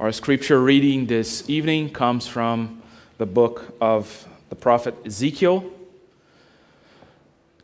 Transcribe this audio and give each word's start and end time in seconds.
Our 0.00 0.12
scripture 0.12 0.60
reading 0.60 1.06
this 1.06 1.50
evening 1.50 1.90
comes 1.90 2.28
from 2.28 2.82
the 3.16 3.26
book 3.26 3.76
of 3.80 4.28
the 4.48 4.54
prophet 4.54 4.94
Ezekiel. 5.04 5.68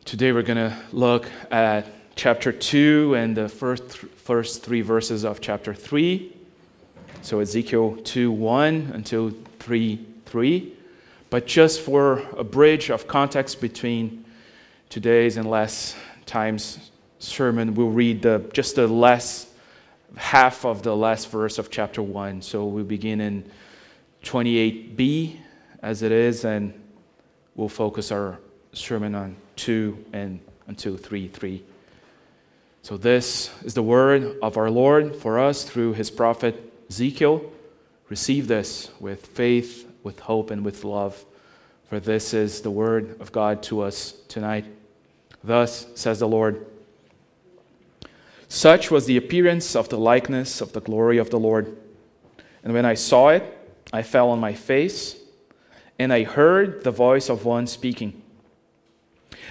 Today 0.03 0.33
we're 0.33 0.41
going 0.41 0.57
to 0.57 0.77
look 0.91 1.29
at 1.49 1.87
chapter 2.17 2.51
2 2.51 3.15
and 3.15 3.37
the 3.37 3.47
first, 3.47 3.83
first 3.85 4.63
three 4.63 4.81
verses 4.81 5.23
of 5.23 5.39
chapter 5.39 5.73
3. 5.73 6.35
So 7.21 7.39
Ezekiel 7.39 7.95
2 8.03 8.29
1 8.33 8.91
until 8.93 9.31
3 9.59 10.05
3. 10.25 10.73
But 11.29 11.47
just 11.47 11.79
for 11.79 12.17
a 12.37 12.43
bridge 12.43 12.89
of 12.89 13.07
context 13.07 13.61
between 13.61 14.25
today's 14.89 15.37
and 15.37 15.49
last 15.49 15.95
time's 16.25 16.91
sermon, 17.17 17.75
we'll 17.75 17.91
read 17.91 18.23
the, 18.23 18.43
just 18.51 18.75
the 18.75 18.89
last 18.89 19.47
half 20.17 20.65
of 20.65 20.83
the 20.83 20.95
last 20.95 21.29
verse 21.29 21.57
of 21.57 21.69
chapter 21.69 22.01
1. 22.01 22.41
So 22.41 22.65
we 22.65 22.83
begin 22.83 23.21
in 23.21 23.49
28b 24.23 25.37
as 25.81 26.01
it 26.01 26.11
is, 26.11 26.45
and 26.45 26.73
we'll 27.55 27.69
focus 27.69 28.11
our 28.11 28.39
sermon 28.73 29.15
on 29.15 29.35
2 29.55 30.05
and 30.13 30.39
until 30.67 30.97
3 30.97 31.27
3. 31.27 31.63
So, 32.81 32.97
this 32.97 33.51
is 33.63 33.73
the 33.73 33.81
word 33.81 34.37
of 34.43 34.57
our 34.57 34.69
Lord 34.69 35.15
for 35.15 35.39
us 35.39 35.63
through 35.63 35.93
his 35.93 36.11
prophet 36.11 36.71
Ezekiel. 36.89 37.51
Receive 38.09 38.47
this 38.47 38.91
with 38.99 39.25
faith, 39.25 39.91
with 40.03 40.19
hope, 40.19 40.51
and 40.51 40.63
with 40.63 40.83
love, 40.83 41.25
for 41.89 41.99
this 41.99 42.33
is 42.33 42.61
the 42.61 42.69
word 42.69 43.19
of 43.19 43.31
God 43.31 43.63
to 43.63 43.81
us 43.81 44.13
tonight. 44.27 44.65
Thus 45.43 45.87
says 45.95 46.19
the 46.19 46.27
Lord 46.27 46.67
Such 48.55 48.89
was 48.89 49.05
the 49.05 49.17
appearance 49.17 49.75
of 49.75 49.89
the 49.89 49.97
likeness 49.97 50.61
of 50.61 50.71
the 50.71 50.79
glory 50.79 51.17
of 51.17 51.29
the 51.29 51.37
Lord. 51.37 51.75
And 52.63 52.71
when 52.71 52.85
I 52.85 52.93
saw 52.93 53.27
it, 53.27 53.43
I 53.91 54.01
fell 54.01 54.29
on 54.29 54.39
my 54.39 54.53
face, 54.53 55.17
and 55.99 56.13
I 56.13 56.23
heard 56.23 56.85
the 56.85 56.89
voice 56.89 57.27
of 57.27 57.43
one 57.43 57.67
speaking. 57.67 58.21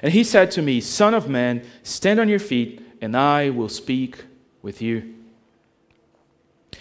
And 0.01 0.15
he 0.15 0.25
said 0.25 0.51
to 0.53 0.63
me, 0.63 0.81
Son 0.81 1.13
of 1.13 1.29
man, 1.29 1.67
stand 1.83 2.19
on 2.19 2.31
your 2.31 2.39
feet, 2.39 2.81
and 3.03 3.15
I 3.15 3.51
will 3.51 3.69
speak 3.69 4.25
with 4.63 4.81
you. 4.81 5.15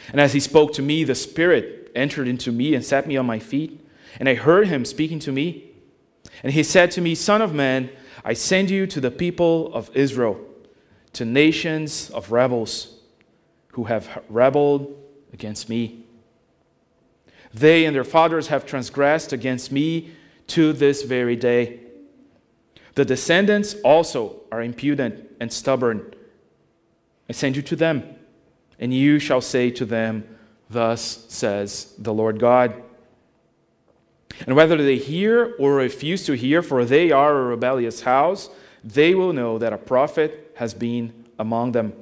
And 0.08 0.22
as 0.22 0.32
he 0.32 0.40
spoke 0.40 0.72
to 0.76 0.82
me, 0.82 1.04
the 1.04 1.16
Spirit 1.16 1.92
entered 1.94 2.30
into 2.30 2.54
me 2.54 2.74
and 2.74 2.86
set 2.86 3.06
me 3.06 3.18
on 3.18 3.26
my 3.26 3.40
feet. 3.40 3.86
And 4.18 4.30
I 4.30 4.36
heard 4.36 4.70
him 4.70 4.86
speaking 4.86 5.20
to 5.20 5.34
me. 5.34 5.72
And 6.42 6.54
he 6.54 6.64
said 6.64 6.90
to 6.92 7.02
me, 7.02 7.16
Son 7.16 7.42
of 7.42 7.54
man, 7.54 7.90
I 8.24 8.32
send 8.32 8.70
you 8.70 8.88
to 8.88 9.02
the 9.02 9.12
people 9.12 9.74
of 9.74 9.94
Israel, 9.94 10.40
to 11.14 11.26
nations 11.26 12.10
of 12.10 12.32
rebels 12.32 13.00
who 13.70 13.86
have 13.86 14.24
rebelled 14.30 14.96
against 15.32 15.70
me. 15.70 16.04
They 17.54 17.86
and 17.86 17.96
their 17.96 18.04
fathers 18.04 18.48
have 18.48 18.66
transgressed 18.66 19.32
against 19.32 19.72
me 19.72 20.12
to 20.48 20.74
this 20.74 21.04
very 21.04 21.36
day. 21.36 21.80
The 22.96 23.06
descendants 23.06 23.76
also 23.84 24.42
are 24.52 24.62
impudent 24.62 25.30
and 25.40 25.52
stubborn. 25.52 26.14
I 27.30 27.34
send 27.34 27.56
you 27.56 27.62
to 27.64 27.76
them, 27.76 28.16
and 28.80 28.94
you 28.94 29.20
shall 29.20 29.42
say 29.42 29.72
to 29.72 29.86
them, 29.86 30.28
Thus 30.70 31.26
says 31.30 31.94
the 31.98 32.14
Lord 32.14 32.40
God. 32.40 32.82
And 34.48 34.56
whether 34.56 34.78
they 34.78 34.98
hear 34.98 35.56
or 35.60 35.76
refuse 35.76 36.26
to 36.26 36.34
hear, 36.34 36.62
for 36.64 36.84
they 36.84 37.12
are 37.12 37.38
a 37.38 37.44
rebellious 37.44 38.02
house, 38.02 38.50
they 38.84 39.14
will 39.14 39.34
know 39.34 39.58
that 39.60 39.74
a 39.74 39.78
prophet 39.78 40.43
has 40.56 40.74
been 40.74 41.26
among 41.40 41.72
them. 41.72 41.94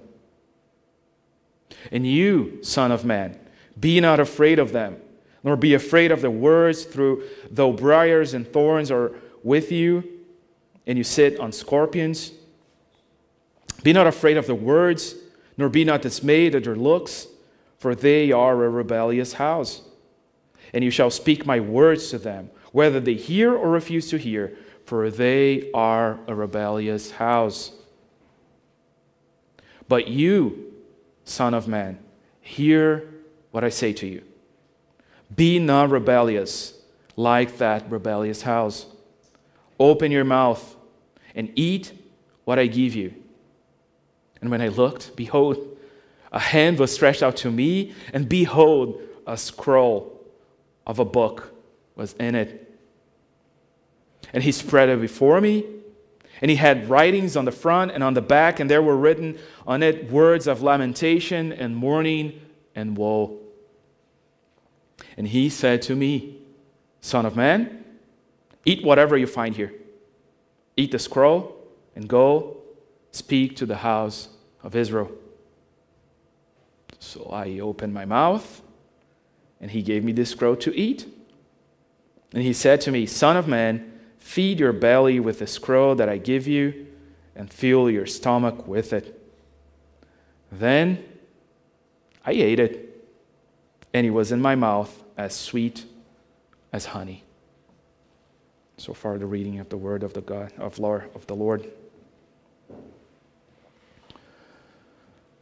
And 1.92 2.06
you, 2.06 2.60
Son 2.64 2.92
of 2.92 3.06
Man, 3.06 3.38
be 3.80 4.00
not 4.00 4.20
afraid 4.20 4.60
of 4.60 4.72
them, 4.72 4.98
nor 5.44 5.56
be 5.56 5.74
afraid 5.74 6.12
of 6.12 6.22
the 6.22 6.30
words, 6.30 6.84
through 6.84 7.24
though 7.50 7.72
briars 7.72 8.34
and 8.34 8.48
thorns 8.48 8.92
are 8.92 9.14
with 9.44 9.72
you, 9.72 10.04
and 10.86 10.98
you 10.98 11.04
sit 11.04 11.40
on 11.40 11.52
scorpions. 11.52 12.32
Be 13.84 13.94
not 13.94 14.08
afraid 14.08 14.38
of 14.38 14.48
the 14.48 14.56
words, 14.56 15.16
nor 15.58 15.70
be 15.70 15.84
not 15.84 16.02
dismayed 16.02 16.56
at 16.56 16.64
their 16.64 16.76
looks, 16.76 17.28
for 17.80 17.96
they 17.96 18.32
are 18.32 18.64
a 18.64 18.70
rebellious 18.70 19.34
house. 19.34 19.82
And 20.74 20.84
you 20.84 20.92
shall 20.92 21.10
speak 21.10 21.46
my 21.46 21.60
words 21.60 22.10
to 22.12 22.20
them, 22.20 22.52
whether 22.72 23.00
they 23.00 23.16
hear 23.16 23.54
or 23.54 23.70
refuse 23.70 24.10
to 24.12 24.18
hear, 24.18 24.56
for 24.86 25.10
they 25.10 25.72
are 25.74 26.20
a 26.28 26.36
rebellious 26.36 27.12
house. 27.12 27.72
But 29.92 30.08
you, 30.08 30.72
Son 31.26 31.54
of 31.54 31.68
Man, 31.68 32.00
hear 32.40 33.10
what 33.52 33.66
I 33.66 33.68
say 33.68 33.92
to 33.92 34.08
you. 34.08 34.24
Be 35.36 35.60
not 35.60 35.90
rebellious 35.90 36.76
like 37.18 37.58
that 37.58 37.92
rebellious 37.92 38.44
house. 38.44 38.86
Open 39.78 40.10
your 40.10 40.24
mouth 40.24 40.78
and 41.36 41.52
eat 41.56 41.92
what 42.46 42.58
I 42.58 42.68
give 42.68 42.96
you. 42.96 43.14
And 44.40 44.50
when 44.50 44.62
I 44.62 44.70
looked, 44.70 45.14
behold, 45.18 45.58
a 46.32 46.40
hand 46.40 46.80
was 46.80 46.94
stretched 46.94 47.22
out 47.22 47.36
to 47.44 47.52
me, 47.52 47.94
and 48.14 48.30
behold, 48.30 49.02
a 49.28 49.36
scroll 49.36 50.22
of 50.88 51.00
a 51.00 51.06
book 51.06 51.54
was 51.98 52.14
in 52.14 52.36
it. 52.36 52.80
And 54.32 54.42
he 54.42 54.54
spread 54.54 54.88
it 54.88 55.02
before 55.02 55.42
me, 55.42 55.66
and 56.42 56.50
he 56.50 56.58
had 56.58 56.90
writings 56.90 57.38
on 57.38 57.46
the 57.46 57.52
front 57.52 57.92
and 57.92 58.04
on 58.04 58.16
the 58.16 58.22
back, 58.22 58.60
and 58.60 58.70
there 58.70 58.82
were 58.82 58.98
written 58.98 59.38
on 59.68 59.84
it 59.84 60.12
words 60.12 60.48
of 60.48 60.64
lamentation 60.64 61.54
and 61.54 61.76
mourning 61.76 62.42
and 62.76 62.98
woe. 62.98 63.38
And 65.16 65.28
he 65.28 65.50
said 65.50 65.84
to 65.84 65.96
me, 65.96 66.38
Son 67.00 67.26
of 67.26 67.36
man, 67.36 67.84
eat 68.66 68.84
whatever 68.84 69.18
you 69.18 69.28
find 69.28 69.56
here. 69.56 69.72
Eat 70.76 70.92
the 70.92 71.00
scroll 71.00 71.56
and 71.96 72.08
go 72.08 72.58
speak 73.12 73.56
to 73.58 73.66
the 73.66 73.78
house 73.78 74.30
of 74.64 74.76
Israel. 74.76 75.12
So 77.00 77.26
I 77.32 77.60
opened 77.60 77.94
my 77.94 78.06
mouth, 78.06 78.62
and 79.60 79.70
he 79.70 79.82
gave 79.82 80.04
me 80.04 80.12
this 80.12 80.32
scroll 80.32 80.56
to 80.58 80.76
eat. 80.76 81.06
And 82.34 82.42
he 82.42 82.54
said 82.54 82.82
to 82.82 82.92
me, 82.92 83.06
Son 83.06 83.38
of 83.38 83.48
man, 83.48 84.00
feed 84.22 84.60
your 84.60 84.72
belly 84.72 85.20
with 85.20 85.40
the 85.40 85.48
scroll 85.48 85.96
that 85.96 86.08
I 86.08 86.18
give 86.18 86.48
you, 86.48 86.88
and 87.36 87.52
fill 87.52 87.90
your 87.90 88.06
stomach 88.06 88.68
with 88.68 88.94
it. 88.94 89.20
Then 90.52 91.04
I 92.26 92.32
ate 92.32 92.60
it, 92.60 93.04
and 93.94 94.06
it 94.06 94.12
was 94.12 94.32
in 94.32 94.40
my 94.40 94.56
mouth 94.56 95.04
as 95.18 95.36
sweet 95.36 95.86
as 96.72 96.86
honey. 96.86 97.24
So 98.78 98.94
far, 98.94 99.18
the 99.18 99.26
reading 99.26 99.60
of 99.60 99.70
the 99.70 99.78
word 99.78 100.04
of 100.04 100.14
the 100.14 100.22
God 100.22 100.54
of 100.58 100.80
Lord 100.80 101.10
of 101.16 101.28
the 101.28 101.36
Lord. 101.36 101.70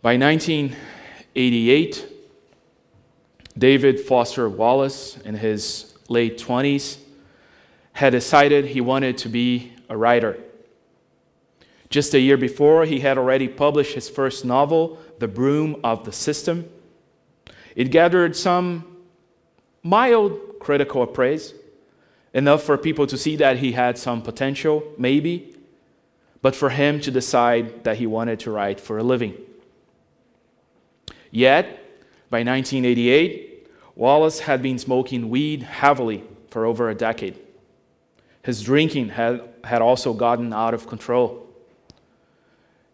By 0.01 0.15
1988, 0.17 2.07
David 3.57 3.99
Foster 3.99 4.47
Wallace, 4.49 5.17
in 5.17 5.35
his 5.35 5.93
late 6.07 6.37
20s, 6.37 6.97
had 7.99 8.11
decided 8.11 8.63
he 8.63 8.79
wanted 8.79 9.17
to 9.17 9.27
be 9.27 9.73
a 9.89 9.97
writer. 9.97 10.39
Just 11.89 12.13
a 12.13 12.19
year 12.21 12.37
before, 12.37 12.85
he 12.85 13.01
had 13.01 13.17
already 13.17 13.49
published 13.49 13.93
his 13.93 14.07
first 14.07 14.45
novel, 14.45 14.97
The 15.19 15.27
Broom 15.27 15.81
of 15.83 16.05
the 16.05 16.13
System. 16.13 16.69
It 17.75 17.91
gathered 17.91 18.37
some 18.37 18.95
mild 19.83 20.39
critical 20.61 21.05
praise 21.07 21.53
enough 22.33 22.63
for 22.63 22.77
people 22.77 23.05
to 23.05 23.17
see 23.17 23.35
that 23.35 23.57
he 23.57 23.73
had 23.73 23.97
some 23.97 24.21
potential, 24.21 24.81
maybe, 24.97 25.57
but 26.41 26.55
for 26.55 26.69
him 26.69 27.01
to 27.01 27.11
decide 27.11 27.83
that 27.83 27.97
he 27.97 28.07
wanted 28.07 28.39
to 28.39 28.51
write 28.51 28.79
for 28.79 28.97
a 28.97 29.03
living. 29.03 29.35
Yet, 31.31 31.65
by 32.29 32.43
1988, 32.43 33.67
Wallace 33.95 34.39
had 34.39 34.61
been 34.61 34.79
smoking 34.79 35.29
weed 35.29 35.63
heavily 35.63 36.23
for 36.47 36.65
over 36.65 36.89
a 36.89 36.95
decade. 36.95 37.37
His 38.49 38.63
drinking 38.63 39.09
had, 39.09 39.47
had 39.63 39.83
also 39.83 40.11
gotten 40.11 40.53
out 40.53 40.73
of 40.73 40.87
control. 40.87 41.45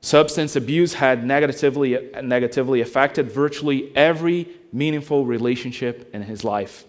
Substance 0.01 0.57
abuse 0.57 0.95
had 0.95 1.25
negatively, 1.25 1.97
negatively 2.21 2.81
affected 2.81 3.31
virtually 3.31 3.95
every 3.95 4.49
meaningful 4.73 5.25
relationship 5.25 6.13
in 6.13 6.23
his 6.23 6.43
life. 6.43 6.83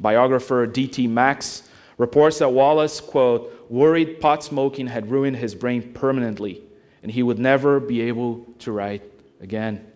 Biographer 0.00 0.66
D.T. 0.66 1.06
Max 1.06 1.68
reports 1.98 2.38
that 2.38 2.48
Wallace, 2.48 2.98
quote, 2.98 3.66
worried 3.68 4.22
pot 4.22 4.42
smoking 4.42 4.86
had 4.86 5.10
ruined 5.10 5.36
his 5.36 5.54
brain 5.54 5.92
permanently 5.92 6.62
and 7.02 7.12
he 7.12 7.22
would 7.22 7.38
never 7.38 7.78
be 7.78 8.00
able 8.00 8.46
to 8.60 8.72
write 8.72 9.02
again. 9.42 9.86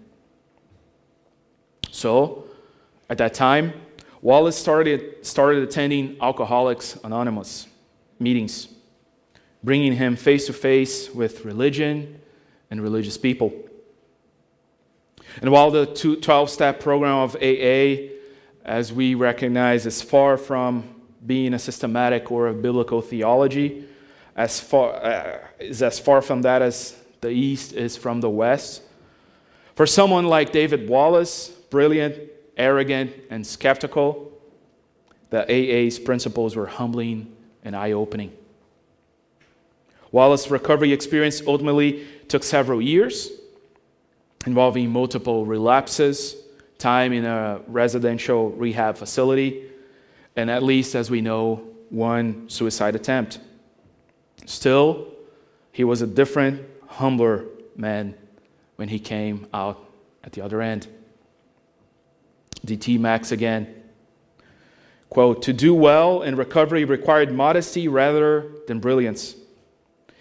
So, 1.93 2.45
at 3.09 3.17
that 3.17 3.33
time, 3.33 3.73
Wallace 4.21 4.57
started, 4.57 5.25
started 5.25 5.63
attending 5.63 6.17
Alcoholics 6.21 6.97
Anonymous 7.05 7.67
meetings, 8.19 8.69
bringing 9.63 9.93
him 9.93 10.17
face 10.17 10.47
to 10.47 10.53
face 10.53 11.11
with 11.11 11.45
religion 11.45 12.21
and 12.71 12.83
religious 12.83 13.17
people. 13.17 13.53
And 15.41 15.53
while 15.53 15.71
the 15.71 15.87
12 15.87 16.51
step 16.51 16.81
program 16.81 17.17
of 17.19 17.37
AA, 17.37 18.11
as 18.65 18.93
we 18.93 19.15
recognize, 19.15 19.87
is 19.87 20.03
far 20.03 20.37
from 20.37 20.97
being 21.25 21.55
a 21.55 21.59
systematic 21.59 22.33
or 22.33 22.49
a 22.49 22.55
biblical 22.55 23.01
theology, 23.01 23.85
as 24.35 24.59
far, 24.61 24.95
uh, 24.95 25.39
is 25.59 25.83
as 25.83 25.99
far 25.99 26.23
from 26.23 26.43
that 26.43 26.63
as 26.63 26.97
the 27.21 27.31
East 27.31 27.73
is 27.73 27.97
from 27.97 28.21
the 28.21 28.31
West. 28.31 28.83
For 29.75 29.87
someone 29.87 30.27
like 30.27 30.53
David 30.53 30.89
Wallace, 30.89 31.49
brilliant, 31.71 32.19
arrogant, 32.59 33.13
and 33.31 33.47
skeptical, 33.47 34.33
the 35.31 35.43
AA's 35.43 35.99
principles 35.99 36.57
were 36.57 36.67
humbling 36.67 37.35
and 37.65 37.77
eye 37.77 37.93
opening. 37.93 38.33
Wallace's 40.11 40.51
recovery 40.51 40.93
experience 40.93 41.43
ultimately 41.47 42.07
took 42.29 42.43
several 42.43 42.81
years, 42.81 43.31
involving 44.47 44.91
multiple 44.91 45.45
relapses, 45.45 46.37
time 46.79 47.13
in 47.13 47.25
a 47.25 47.61
residential 47.67 48.51
rehab 48.51 48.97
facility, 48.97 49.65
and 50.37 50.51
at 50.51 50.63
least, 50.63 50.95
as 50.95 51.11
we 51.11 51.21
know, 51.21 51.63
one 51.91 52.49
suicide 52.49 52.95
attempt. 52.95 53.41
Still, 54.47 55.09
he 55.73 55.85
was 55.85 56.01
a 56.01 56.07
different, 56.07 56.67
humbler 56.87 57.45
man 57.77 58.15
when 58.77 58.89
he 58.89 58.99
came 58.99 59.47
out 59.53 59.85
at 60.25 60.33
the 60.33 60.41
other 60.41 60.63
end. 60.63 60.87
D.T. 62.65 62.99
Max 62.99 63.33
again. 63.33 63.75
Quote, 65.09 65.43
to 65.43 65.53
do 65.53 65.75
well 65.75 66.23
in 66.23 66.37
recovery 66.37 66.85
required 66.85 67.33
modesty 67.33 67.89
rather 67.89 68.53
than 68.67 68.79
brilliance. 68.79 69.37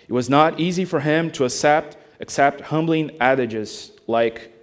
It 0.07 0.13
was 0.13 0.29
not 0.29 0.59
easy 0.59 0.85
for 0.85 1.01
him 1.01 1.29
to 1.31 1.43
accept, 1.43 1.97
accept 2.19 2.61
humbling 2.61 3.11
adages 3.19 3.91
like, 4.07 4.53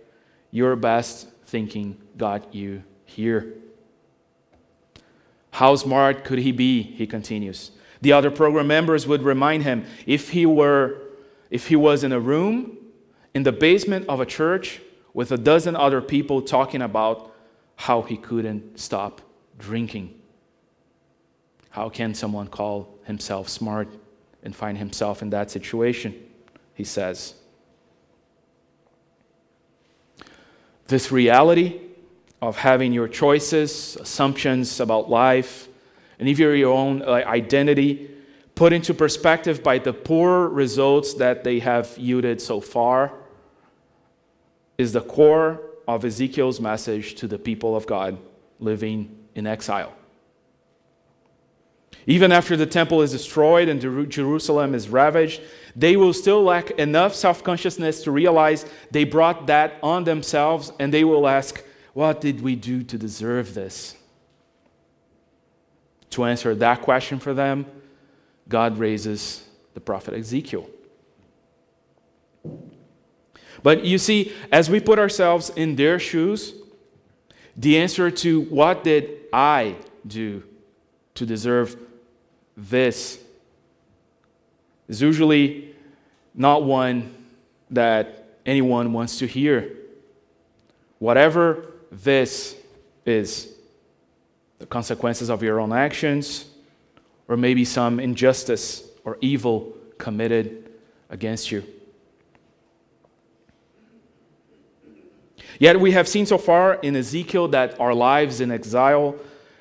your 0.55 0.77
best 0.77 1.29
thinking 1.47 2.01
got 2.17 2.55
you 2.55 2.85
here. 3.05 3.55
How 5.51 5.75
smart 5.75 6.25
could 6.25 6.39
he 6.39 6.53
be? 6.53 6.83
He 6.83 7.09
continues. 7.09 7.73
The 8.01 8.13
other 8.13 8.31
program 8.31 8.69
members 8.69 9.05
would 9.07 9.23
remind 9.23 9.65
him 9.65 9.85
if 10.07 10.31
he 10.31 10.47
were 10.47 11.01
if 11.51 11.69
he 11.69 11.77
was 11.77 12.05
in 12.05 12.13
a 12.13 12.21
room 12.21 12.77
in 13.35 13.43
the 13.43 13.53
basement 13.53 14.07
of 14.09 14.21
a 14.21 14.27
church 14.27 14.81
with 15.13 15.33
a 15.33 15.37
dozen 15.37 15.75
other 15.75 16.01
people 16.01 16.41
talking 16.41 16.83
about 16.83 17.34
how 17.77 18.03
he 18.03 18.17
couldn't 18.17 18.79
stop 18.79 19.21
drinking. 19.59 20.15
How 21.71 21.89
can 21.89 22.15
someone 22.15 22.47
call 22.47 22.99
himself 23.05 23.49
smart 23.49 23.89
and 24.43 24.55
find 24.55 24.79
himself 24.79 25.23
in 25.23 25.31
that 25.31 25.51
situation? 25.51 26.15
He 26.75 26.85
says. 26.85 27.35
This 30.87 31.11
reality 31.11 31.81
of 32.43 32.59
having 32.59 32.93
your 32.93 33.09
choices, 33.09 33.97
assumptions 33.97 34.79
about 34.81 35.09
life, 35.09 35.69
and 36.19 36.29
even 36.29 36.57
your 36.57 36.75
own 36.75 37.03
identity 37.03 38.11
put 38.55 38.73
into 38.73 38.95
perspective 38.95 39.63
by 39.63 39.79
the 39.79 39.93
poor 39.93 40.49
results 40.49 41.15
that 41.15 41.43
they 41.43 41.59
have 41.59 41.97
yielded 41.99 42.41
so 42.41 42.61
far 42.61 43.13
is 44.79 44.93
the 44.93 45.01
core 45.01 45.61
of 45.87 46.05
Ezekiel's 46.05 46.61
message 46.61 47.15
to 47.17 47.27
the 47.27 47.39
people 47.39 47.77
of 47.77 47.87
God 47.87 48.19
living 48.59 49.17
in 49.35 49.47
exile. 49.47 49.93
Even 52.07 52.33
after 52.33 52.57
the 52.57 52.67
temple 52.67 53.01
is 53.03 53.13
destroyed 53.13 53.69
and 53.69 53.81
Jerusalem 54.11 54.75
is 54.75 54.89
ravaged, 54.89 55.41
they 55.75 55.97
will 55.97 56.13
still 56.13 56.43
lack 56.43 56.71
enough 56.73 57.15
self 57.15 57.43
consciousness 57.43 58.03
to 58.05 58.11
realize 58.11 58.67
they 58.91 59.05
brought 59.05 59.47
that 59.47 59.75
on 59.83 60.05
themselves, 60.05 60.73
and 60.79 60.93
they 60.93 61.05
will 61.05 61.27
ask, 61.27 61.65
What 61.95 62.21
did 62.21 62.43
we 62.43 62.57
do 62.57 62.83
to 62.83 62.99
deserve 62.99 63.55
this? 63.55 63.97
To 66.11 66.25
answer 66.25 66.55
that 66.55 66.83
question 66.83 67.19
for 67.19 67.33
them, 67.33 67.67
God 68.49 68.79
raises 68.79 69.45
the 69.73 69.81
prophet 69.81 70.15
Ezekiel. 70.15 70.69
But 73.65 73.83
you 73.83 73.97
see, 73.97 74.31
as 74.53 74.69
we 74.69 74.79
put 74.79 74.99
ourselves 74.99 75.49
in 75.49 75.75
their 75.75 75.99
shoes, 75.99 76.53
the 77.57 77.79
answer 77.79 78.11
to 78.11 78.43
what 78.43 78.85
did 78.85 79.09
I 79.33 79.77
do 80.07 80.43
to 81.15 81.25
deserve 81.25 81.75
this 82.59 83.19
is 84.87 85.01
usually 85.01 85.75
not 86.35 86.65
one 86.65 87.15
that 87.71 88.37
anyone 88.45 88.93
wants 88.93 89.19
to 89.21 89.27
hear. 89.27 89.75
Whatever 90.99 91.73
this 91.91 92.57
is, 93.07 93.51
the 94.59 94.67
consequences 94.67 95.31
of 95.31 95.43
your 95.43 95.59
own 95.59 95.73
actions, 95.73 96.45
or 97.29 97.39
maybe 97.39 97.65
some 97.65 97.99
injustice 97.99 98.87
or 99.07 99.17
evil 99.23 99.73
committed 99.97 100.71
against 101.09 101.51
you. 101.51 101.65
Yet 105.59 105.79
we 105.81 105.93
have 105.93 106.09
seen 106.09 106.27
so 106.27 106.39
far 106.39 106.75
in 106.75 106.97
Ezekiel 106.97 107.49
that 107.49 107.79
our 107.81 107.95
lives 107.95 108.41
in 108.41 108.51
exile 108.51 109.17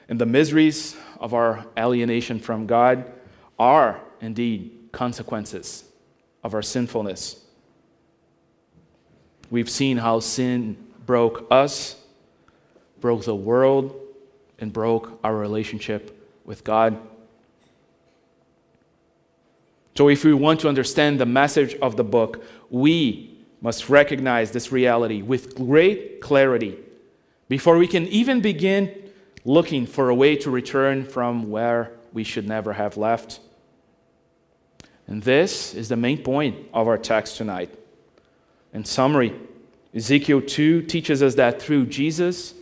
and 0.10 0.19
the 0.19 0.25
miseries 0.25 0.95
of 1.19 1.34
our 1.34 1.66
alienation 1.78 2.40
from 2.40 2.68
God 2.68 3.12
are 3.60 4.01
indeed 4.19 4.72
consequences 4.92 5.86
of 6.44 6.54
our 6.54 6.62
sinfulness. 6.62 7.44
We've 9.50 9.69
seen 9.69 9.98
how 9.98 10.19
sin 10.19 10.78
broke 11.06 11.48
us, 11.51 11.95
broke 13.00 13.24
the 13.25 13.36
world, 13.36 14.00
and 14.60 14.74
broke 14.74 15.19
our 15.24 15.36
relationship 15.36 16.18
with 16.45 16.63
God. 16.63 16.98
So, 19.95 20.10
if 20.10 20.24
we 20.24 20.34
want 20.34 20.60
to 20.62 20.69
understand 20.69 21.19
the 21.19 21.25
message 21.25 21.75
of 21.75 21.98
the 21.98 22.04
book, 22.04 22.44
we 22.69 23.32
must 23.63 23.89
recognize 23.89 24.51
this 24.51 24.71
reality 24.71 25.21
with 25.21 25.56
great 25.56 26.19
clarity 26.19 26.77
before 27.48 27.77
we 27.77 27.88
can 27.88 28.06
even 28.10 28.42
begin 28.42 28.94
looking 29.45 29.88
for 29.88 30.10
a 30.10 30.15
way 30.15 30.36
to 30.36 30.51
return 30.51 31.06
from 31.06 31.50
where 31.50 31.94
we 32.12 32.25
should 32.25 32.48
never 32.48 32.74
have 32.74 32.98
left. 32.98 33.39
And 35.07 35.24
this 35.24 35.74
is 35.74 35.88
the 35.88 35.95
main 35.95 36.21
point 36.24 36.57
of 36.74 36.88
our 36.88 36.98
text 36.98 37.38
tonight. 37.38 37.74
In 38.74 38.83
summary, 38.83 39.33
Ezekiel 39.95 40.42
2 40.42 40.81
teaches 40.83 41.24
us 41.24 41.36
that 41.36 41.62
through 41.62 41.86
Jesus, 41.86 42.54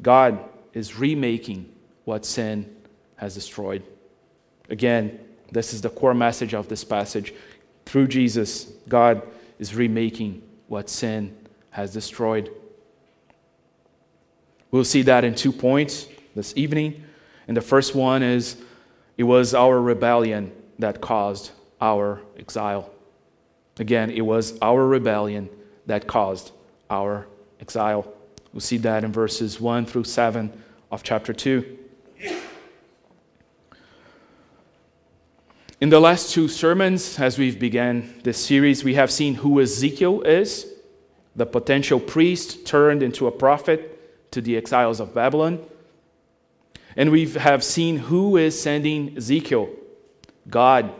God 0.00 0.38
is 0.72 0.96
remaking 0.96 1.72
what 2.04 2.24
sin 2.24 2.72
has 3.16 3.34
destroyed. 3.34 3.82
Again, 4.68 5.18
this 5.50 5.72
is 5.72 5.80
the 5.80 5.90
core 5.90 6.14
message 6.14 6.54
of 6.54 6.68
this 6.68 6.84
passage. 6.84 7.34
Through 7.84 8.08
Jesus, 8.08 8.64
God 8.88 9.22
is 9.60 9.76
remaking 9.76 10.42
what 10.66 10.90
sin 10.90 11.36
has 11.70 11.92
destroyed. 11.92 12.50
We'll 14.72 14.84
see 14.84 15.02
that 15.02 15.22
in 15.22 15.36
two 15.36 15.52
points 15.52 16.08
this 16.34 16.52
evening. 16.56 17.04
And 17.46 17.56
the 17.56 17.60
first 17.60 17.94
one 17.94 18.22
is 18.22 18.56
it 19.16 19.24
was 19.24 19.54
our 19.54 19.80
rebellion 19.80 20.50
that 20.78 21.00
caused 21.00 21.50
our 21.80 22.20
exile. 22.38 22.90
Again, 23.78 24.10
it 24.10 24.22
was 24.22 24.58
our 24.60 24.86
rebellion 24.86 25.48
that 25.86 26.06
caused 26.06 26.52
our 26.88 27.26
exile. 27.60 28.12
We'll 28.52 28.60
see 28.60 28.78
that 28.78 29.04
in 29.04 29.12
verses 29.12 29.60
1 29.60 29.86
through 29.86 30.04
7 30.04 30.52
of 30.90 31.02
chapter 31.02 31.32
2. 31.32 31.78
In 35.80 35.88
the 35.88 35.98
last 35.98 36.30
two 36.30 36.46
sermons, 36.46 37.18
as 37.18 37.38
we've 37.38 37.58
began 37.58 38.20
this 38.22 38.36
series, 38.36 38.84
we 38.84 38.96
have 38.96 39.10
seen 39.10 39.36
who 39.36 39.58
Ezekiel 39.62 40.20
is, 40.20 40.66
the 41.34 41.46
potential 41.46 41.98
priest 41.98 42.66
turned 42.66 43.02
into 43.02 43.26
a 43.26 43.32
prophet 43.32 44.30
to 44.32 44.42
the 44.42 44.58
exiles 44.58 45.00
of 45.00 45.14
Babylon. 45.14 45.64
And 46.96 47.10
we 47.10 47.26
have 47.30 47.64
seen 47.64 47.96
who 47.96 48.36
is 48.36 48.60
sending 48.60 49.16
Ezekiel 49.16 49.70
God. 50.50 50.92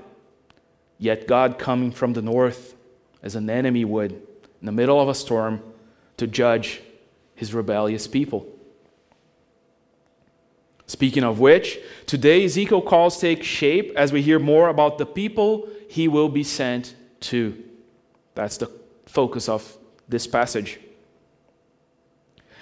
Yet 0.96 1.26
God 1.26 1.58
coming 1.58 1.92
from 1.92 2.14
the 2.14 2.22
north 2.22 2.74
as 3.22 3.34
an 3.34 3.50
enemy 3.50 3.84
would 3.84 4.12
in 4.12 4.64
the 4.64 4.72
middle 4.72 4.98
of 4.98 5.10
a 5.10 5.14
storm 5.14 5.62
to 6.16 6.26
judge 6.26 6.80
his 7.34 7.52
rebellious 7.52 8.06
people. 8.06 8.46
Speaking 10.90 11.22
of 11.22 11.38
which, 11.38 11.78
today 12.04 12.44
Ezekiel 12.44 12.82
calls 12.82 13.20
take 13.20 13.44
shape 13.44 13.92
as 13.94 14.12
we 14.12 14.22
hear 14.22 14.40
more 14.40 14.68
about 14.68 14.98
the 14.98 15.06
people 15.06 15.68
he 15.88 16.08
will 16.08 16.28
be 16.28 16.42
sent 16.42 16.96
to. 17.20 17.62
That's 18.34 18.56
the 18.56 18.72
focus 19.06 19.48
of 19.48 19.76
this 20.08 20.26
passage. 20.26 20.80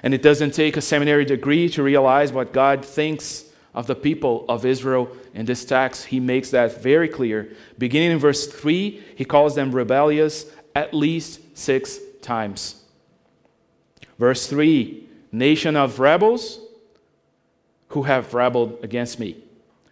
And 0.02 0.12
it 0.12 0.20
doesn't 0.20 0.50
take 0.50 0.76
a 0.76 0.82
seminary 0.82 1.25
degree 1.25 1.70
to 1.70 1.82
realize 1.82 2.30
what 2.30 2.52
God 2.52 2.85
thinks 2.85 3.44
of 3.73 3.87
the 3.87 3.94
people 3.94 4.44
of 4.47 4.66
Israel 4.66 5.08
in 5.32 5.47
this 5.47 5.64
text. 5.64 6.04
He 6.04 6.20
makes 6.20 6.50
that 6.50 6.82
very 6.82 7.08
clear. 7.08 7.56
Beginning 7.78 8.11
in 8.11 8.18
verse 8.18 8.47
3, 8.47 9.04
he 9.16 9.25
calls 9.25 9.54
them 9.54 9.75
rebellious 9.75 10.44
at 10.75 10.92
least 10.92 11.56
six 11.56 11.99
times. 12.20 12.82
Verse 14.18 14.47
3 14.47 15.06
Nation 15.32 15.76
of 15.76 15.99
rebels 15.99 16.67
who 17.88 18.02
have 18.04 18.35
rebelled 18.35 18.78
against 18.83 19.18
me. 19.18 19.37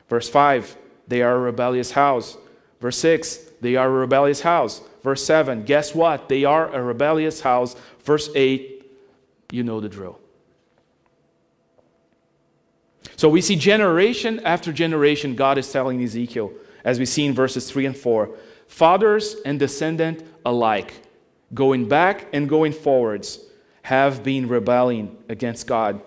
Verse 0.08 0.28
5 0.28 0.76
They 1.08 1.22
are 1.22 1.34
a 1.34 1.40
rebellious 1.40 1.92
house. 1.92 2.36
Verse 2.80 2.98
6 2.98 3.38
They 3.60 3.76
are 3.76 3.88
a 3.88 3.90
rebellious 3.90 4.42
house. 4.42 4.82
Verse 5.02 5.24
7 5.24 5.64
Guess 5.64 5.94
what? 5.94 6.28
They 6.28 6.44
are 6.44 6.72
a 6.74 6.82
rebellious 6.82 7.40
house. 7.40 7.76
Verse 8.04 8.28
8 8.34 8.84
You 9.52 9.62
know 9.62 9.80
the 9.80 9.88
drill. 9.88 10.20
So 13.16 13.30
we 13.30 13.40
see 13.40 13.56
generation 13.56 14.40
after 14.44 14.72
generation, 14.72 15.36
God 15.36 15.56
is 15.56 15.72
telling 15.72 16.02
Ezekiel, 16.02 16.52
as 16.84 16.98
we 16.98 17.06
see 17.06 17.24
in 17.24 17.34
verses 17.34 17.70
3 17.70 17.86
and 17.86 17.96
4, 17.96 18.30
fathers 18.68 19.36
and 19.46 19.58
descendant 19.58 20.22
alike, 20.44 20.92
going 21.54 21.88
back 21.88 22.26
and 22.34 22.48
going 22.48 22.72
forwards, 22.72 23.40
have 23.82 24.22
been 24.22 24.48
rebelling 24.48 25.16
against 25.28 25.66
God. 25.66 26.00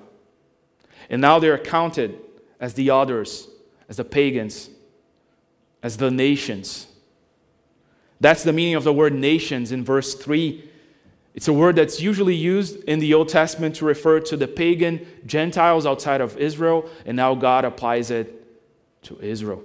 And 1.10 1.22
now 1.22 1.40
they 1.40 1.50
are 1.50 1.58
counted 1.58 2.20
as 2.60 2.74
the 2.74 2.92
others, 2.92 3.48
as 3.88 3.98
the 3.98 4.04
pagans, 4.04 4.70
as 5.82 5.98
the 5.98 6.12
nations. 6.12 6.88
That's 8.20 8.44
the 8.44 8.54
meaning 8.54 8.76
of 8.76 8.84
the 8.84 8.94
word 8.94 9.14
nations 9.14 9.72
in 9.72 9.84
verse 9.84 10.14
3 10.14 10.70
it's 11.40 11.48
a 11.48 11.54
word 11.54 11.76
that's 11.76 12.02
usually 12.02 12.36
used 12.36 12.84
in 12.84 13.00
the 13.00 13.14
Old 13.14 13.30
Testament 13.30 13.76
to 13.78 13.86
refer 13.86 14.20
to 14.20 14.36
the 14.36 14.48
pagan 14.48 15.06
Gentiles 15.26 15.86
outside 15.86 16.22
of 16.22 16.38
Israel, 16.38 16.90
and 17.06 17.16
now 17.16 17.36
God 17.36 17.66
applies 17.66 18.12
it 18.12 18.46
to 19.04 19.18
Israel. 19.22 19.64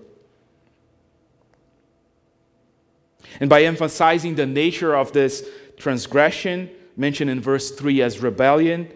And 3.41 3.51
by 3.51 3.65
emphasizing 3.65 4.37
the 4.37 4.47
nature 4.47 4.95
of 4.95 5.13
this 5.13 5.49
transgression, 5.77 6.71
mentioned 6.97 7.31
in 7.31 7.41
verse 7.41 7.73
3 7.73 8.03
as 8.03 8.21
rebellion, 8.21 8.89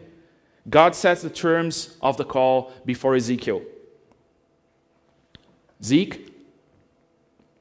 God 0.68 0.94
sets 0.94 1.22
the 1.22 1.30
terms 1.30 1.96
of 2.02 2.16
the 2.16 2.24
call 2.24 2.72
before 2.84 3.14
Ezekiel. 3.14 3.62
Zeke, 5.82 6.34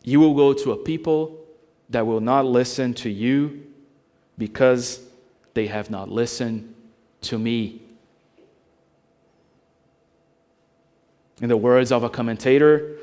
you 0.03 0.19
will 0.19 0.33
go 0.33 0.53
to 0.53 0.71
a 0.71 0.77
people 0.77 1.45
that 1.89 2.05
will 2.05 2.19
not 2.19 2.45
listen 2.45 2.93
to 2.95 3.09
you 3.09 3.63
because 4.37 5.01
they 5.53 5.67
have 5.67 5.89
not 5.89 6.09
listened 6.09 6.73
to 7.21 7.37
me. 7.37 7.81
In 11.41 11.49
the 11.49 11.57
words 11.57 11.91
of 11.91 12.03
a 12.03 12.09
commentator, 12.09 12.97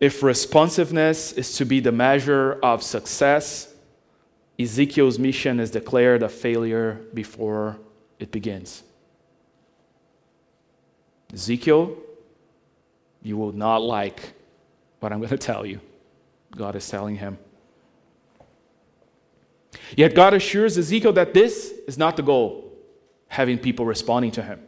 if 0.00 0.22
responsiveness 0.22 1.32
is 1.32 1.56
to 1.56 1.64
be 1.64 1.80
the 1.80 1.92
measure 1.92 2.58
of 2.62 2.82
success, 2.82 3.74
Ezekiel's 4.58 5.18
mission 5.18 5.60
is 5.60 5.70
declared 5.70 6.22
a 6.22 6.28
failure 6.28 7.00
before 7.12 7.78
it 8.18 8.32
begins. 8.32 8.82
Ezekiel, 11.32 11.96
you 13.22 13.36
will 13.36 13.52
not 13.52 13.82
like 13.82 14.32
what 15.00 15.12
I'm 15.12 15.18
going 15.20 15.30
to 15.30 15.38
tell 15.38 15.66
you. 15.66 15.80
God 16.56 16.76
is 16.76 16.88
telling 16.88 17.16
him. 17.16 17.38
Yet 19.96 20.14
God 20.14 20.34
assures 20.34 20.76
Ezekiel 20.76 21.12
that 21.14 21.34
this 21.34 21.72
is 21.86 21.98
not 21.98 22.16
the 22.16 22.22
goal, 22.22 22.72
having 23.28 23.58
people 23.58 23.84
responding 23.84 24.30
to 24.32 24.42
him. 24.42 24.60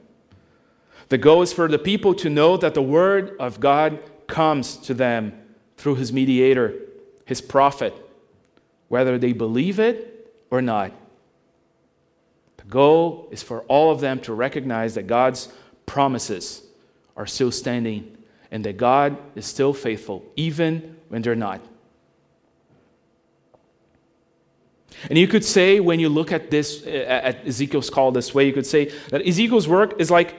The 1.09 1.19
goal 1.19 1.43
is 1.43 1.53
for 1.53 1.69
the 1.69 1.79
people 1.79 2.15
to 2.15 2.31
know 2.31 2.57
that 2.57 2.75
the 2.75 2.83
word 2.83 3.37
of 3.41 3.61
God 3.61 3.99
comes 4.27 4.77
to 4.79 4.95
them 4.95 5.33
through 5.77 5.97
his 5.97 6.13
mediator, 6.13 6.75
his 7.25 7.41
prophet, 7.41 7.95
whether 8.89 9.19
they 9.19 9.33
believe 9.33 9.81
it 9.81 10.33
or 10.51 10.63
not. 10.63 10.93
The 12.59 12.65
goal 12.65 13.29
is 13.33 13.43
for 13.43 13.63
all 13.63 13.91
of 13.91 14.01
them 14.01 14.21
to 14.21 14.33
recognize 14.33 14.95
that 14.95 15.07
God's 15.07 15.49
promises 15.91 16.63
are 17.17 17.27
still 17.27 17.51
standing 17.51 18.17
and 18.53 18.65
that 18.65 18.77
God 18.77 19.17
is 19.35 19.45
still 19.45 19.73
faithful, 19.73 20.25
even 20.37 20.97
when 21.09 21.21
they're 21.21 21.35
not. 21.35 21.61
And 25.09 25.19
you 25.19 25.27
could 25.27 25.45
say, 25.45 25.81
when 25.81 25.99
you 25.99 26.09
look 26.09 26.31
at 26.31 26.49
this, 26.49 26.87
uh, 26.87 26.91
at 26.91 27.45
Ezekiel's 27.45 27.91
call 27.91 28.13
this 28.13 28.33
way, 28.33 28.47
you 28.47 28.53
could 28.53 28.67
say 28.67 28.93
that 29.09 29.27
Ezekiel's 29.27 29.67
work 29.67 30.01
is 30.01 30.13
like 30.13 30.37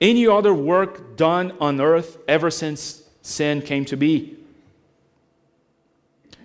any 0.00 0.26
other 0.26 0.54
work 0.54 1.16
done 1.16 1.52
on 1.60 1.80
earth 1.82 2.16
ever 2.26 2.50
since 2.50 3.02
sin 3.20 3.60
came 3.60 3.84
to 3.84 3.96
be. 3.96 4.36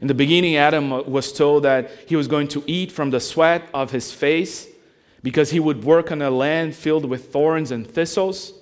In 0.02 0.08
the 0.08 0.14
beginning, 0.14 0.58
Adam 0.58 0.90
was 1.10 1.32
told 1.32 1.64
that 1.64 1.90
he 2.08 2.18
was 2.18 2.28
going 2.28 2.50
to 2.50 2.64
eat 2.68 2.92
from 2.92 3.12
the 3.12 3.20
sweat 3.22 3.70
of 3.74 3.92
his 3.92 4.12
face 4.12 4.69
because 5.22 5.52
he 5.52 5.60
would 5.60 5.84
work 5.84 6.12
on 6.12 6.22
a 6.22 6.30
land 6.30 6.76
filled 6.76 7.06
with 7.06 7.32
thorns 7.32 7.72
and 7.72 7.86
thistles. 7.90 8.54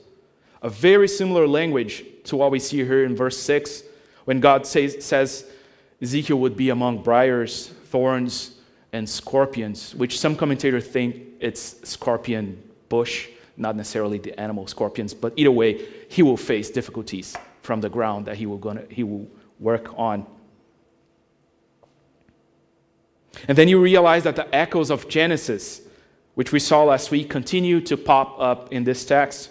A 0.61 0.69
very 0.69 1.07
similar 1.07 1.47
language 1.47 2.03
to 2.25 2.35
what 2.35 2.51
we 2.51 2.59
see 2.59 2.77
here 2.77 3.05
in 3.05 3.15
verse 3.15 3.37
6 3.39 3.83
when 4.25 4.39
God 4.39 4.65
says, 4.65 5.05
says 5.05 5.45
Ezekiel 6.01 6.39
would 6.39 6.57
be 6.57 6.69
among 6.69 7.01
briars, 7.03 7.67
thorns, 7.85 8.57
and 8.91 9.07
scorpions, 9.09 9.95
which 9.95 10.19
some 10.19 10.35
commentators 10.35 10.85
think 10.85 11.23
it's 11.39 11.87
scorpion 11.87 12.61
bush, 12.89 13.29
not 13.55 13.75
necessarily 13.75 14.17
the 14.17 14.37
animal 14.39 14.67
scorpions, 14.67 15.13
but 15.13 15.33
either 15.35 15.51
way, 15.51 15.85
he 16.09 16.23
will 16.23 16.37
face 16.37 16.69
difficulties 16.69 17.35
from 17.61 17.81
the 17.81 17.89
ground 17.89 18.25
that 18.25 18.37
he 18.37 18.45
will, 18.45 18.57
gonna, 18.57 18.83
he 18.89 19.03
will 19.03 19.27
work 19.59 19.97
on. 19.97 20.25
And 23.47 23.57
then 23.57 23.67
you 23.67 23.79
realize 23.81 24.23
that 24.23 24.35
the 24.35 24.53
echoes 24.55 24.89
of 24.89 25.07
Genesis, 25.07 25.81
which 26.37 26.51
we 26.51 26.59
saw 26.59 26.83
last 26.83 27.09
week, 27.09 27.29
continue 27.29 27.81
to 27.81 27.97
pop 27.97 28.39
up 28.39 28.71
in 28.71 28.83
this 28.83 29.03
text. 29.03 29.49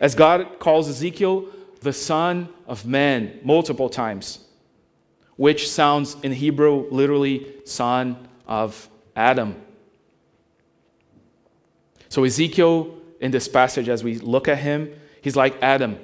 As 0.00 0.16
God 0.16 0.58
calls 0.58 0.88
Ezekiel 0.88 1.46
the 1.80 1.92
Son 1.92 2.48
of 2.66 2.84
Man 2.84 3.38
multiple 3.44 3.88
times 3.88 4.40
which 5.40 5.70
sounds 5.70 6.18
in 6.22 6.32
Hebrew 6.32 6.86
literally 6.90 7.46
son 7.64 8.28
of 8.46 8.90
Adam. 9.16 9.56
So, 12.10 12.24
Ezekiel, 12.24 12.98
in 13.22 13.30
this 13.30 13.48
passage, 13.48 13.88
as 13.88 14.04
we 14.04 14.18
look 14.18 14.48
at 14.48 14.58
him, 14.58 14.92
he's 15.22 15.36
like 15.36 15.56
Adam, 15.62 15.98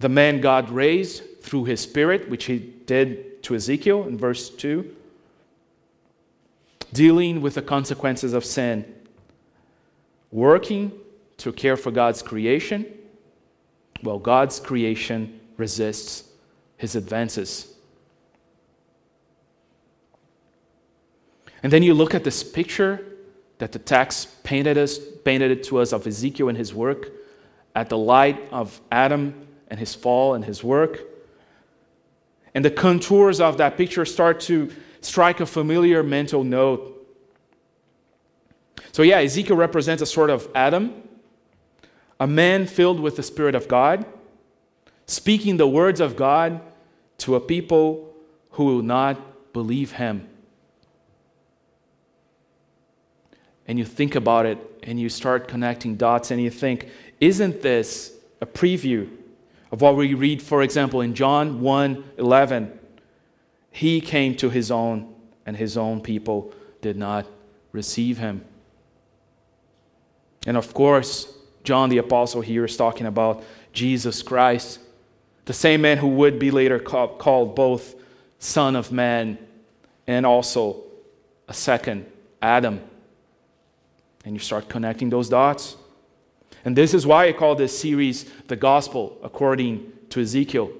the 0.00 0.08
man 0.08 0.40
God 0.40 0.70
raised 0.70 1.40
through 1.40 1.66
his 1.66 1.80
spirit, 1.80 2.28
which 2.28 2.46
he 2.46 2.58
did 2.58 3.44
to 3.44 3.54
Ezekiel 3.54 4.02
in 4.08 4.18
verse 4.18 4.50
2, 4.50 4.92
dealing 6.92 7.40
with 7.40 7.54
the 7.54 7.62
consequences 7.62 8.32
of 8.32 8.44
sin, 8.44 8.84
working 10.30 10.92
to 11.38 11.52
care 11.52 11.76
for 11.76 11.90
God's 11.90 12.22
creation, 12.22 12.86
while 14.02 14.18
God's 14.18 14.60
creation 14.60 15.40
resists 15.56 16.28
his 16.76 16.96
advances. 16.96 17.74
And 21.62 21.72
then 21.72 21.82
you 21.82 21.94
look 21.94 22.14
at 22.14 22.24
this 22.24 22.42
picture 22.42 23.04
that 23.58 23.72
the 23.72 23.78
text 23.78 24.42
painted, 24.42 24.78
us, 24.78 24.98
painted 25.24 25.50
it 25.50 25.64
to 25.64 25.78
us 25.78 25.92
of 25.92 26.06
Ezekiel 26.06 26.48
and 26.48 26.56
his 26.56 26.72
work 26.72 27.10
at 27.74 27.90
the 27.90 27.98
light 27.98 28.48
of 28.50 28.80
Adam 28.90 29.46
and 29.68 29.78
his 29.78 29.94
fall 29.94 30.34
and 30.34 30.44
his 30.44 30.64
work. 30.64 31.00
And 32.54 32.64
the 32.64 32.70
contours 32.70 33.40
of 33.40 33.58
that 33.58 33.76
picture 33.76 34.04
start 34.04 34.40
to 34.40 34.72
strike 35.00 35.40
a 35.40 35.46
familiar 35.46 36.02
mental 36.02 36.44
note. 36.44 36.96
So, 38.92 39.02
yeah, 39.02 39.18
Ezekiel 39.18 39.56
represents 39.56 40.02
a 40.02 40.06
sort 40.06 40.30
of 40.30 40.48
Adam, 40.54 41.02
a 42.18 42.26
man 42.26 42.66
filled 42.66 43.00
with 43.00 43.16
the 43.16 43.22
Spirit 43.22 43.54
of 43.54 43.68
God, 43.68 44.04
speaking 45.06 45.56
the 45.56 45.68
words 45.68 46.00
of 46.00 46.16
God 46.16 46.60
to 47.18 47.34
a 47.36 47.40
people 47.40 48.14
who 48.50 48.64
will 48.64 48.82
not 48.82 49.52
believe 49.52 49.92
him. 49.92 50.28
and 53.70 53.78
you 53.78 53.84
think 53.84 54.16
about 54.16 54.46
it 54.46 54.58
and 54.82 54.98
you 54.98 55.08
start 55.08 55.46
connecting 55.46 55.94
dots 55.94 56.32
and 56.32 56.42
you 56.42 56.50
think, 56.50 56.88
isn't 57.20 57.62
this 57.62 58.12
a 58.40 58.46
preview 58.46 59.08
of 59.70 59.80
what 59.80 59.94
we 59.94 60.12
read, 60.12 60.42
for 60.42 60.62
example, 60.62 61.02
in 61.02 61.14
John 61.14 61.60
1 61.60 62.04
11? 62.18 62.79
He 63.70 64.00
came 64.00 64.34
to 64.36 64.50
his 64.50 64.70
own, 64.70 65.14
and 65.46 65.56
his 65.56 65.76
own 65.76 66.00
people 66.00 66.52
did 66.82 66.96
not 66.96 67.26
receive 67.72 68.18
him. 68.18 68.44
And 70.46 70.56
of 70.56 70.74
course, 70.74 71.32
John 71.64 71.90
the 71.90 71.98
Apostle 71.98 72.40
here 72.40 72.64
is 72.64 72.76
talking 72.76 73.06
about 73.06 73.44
Jesus 73.72 74.22
Christ, 74.22 74.80
the 75.44 75.52
same 75.52 75.82
man 75.82 75.98
who 75.98 76.08
would 76.08 76.38
be 76.38 76.50
later 76.50 76.78
called 76.78 77.54
both 77.54 77.94
Son 78.38 78.74
of 78.74 78.90
Man 78.90 79.38
and 80.06 80.24
also 80.24 80.82
a 81.46 81.54
second 81.54 82.06
Adam. 82.40 82.80
And 84.24 84.34
you 84.34 84.40
start 84.40 84.68
connecting 84.68 85.10
those 85.10 85.28
dots. 85.28 85.76
And 86.64 86.76
this 86.76 86.94
is 86.94 87.06
why 87.06 87.28
I 87.28 87.32
call 87.32 87.54
this 87.54 87.78
series 87.78 88.24
The 88.48 88.56
Gospel 88.56 89.18
According 89.22 89.92
to 90.10 90.20
Ezekiel. 90.20 90.70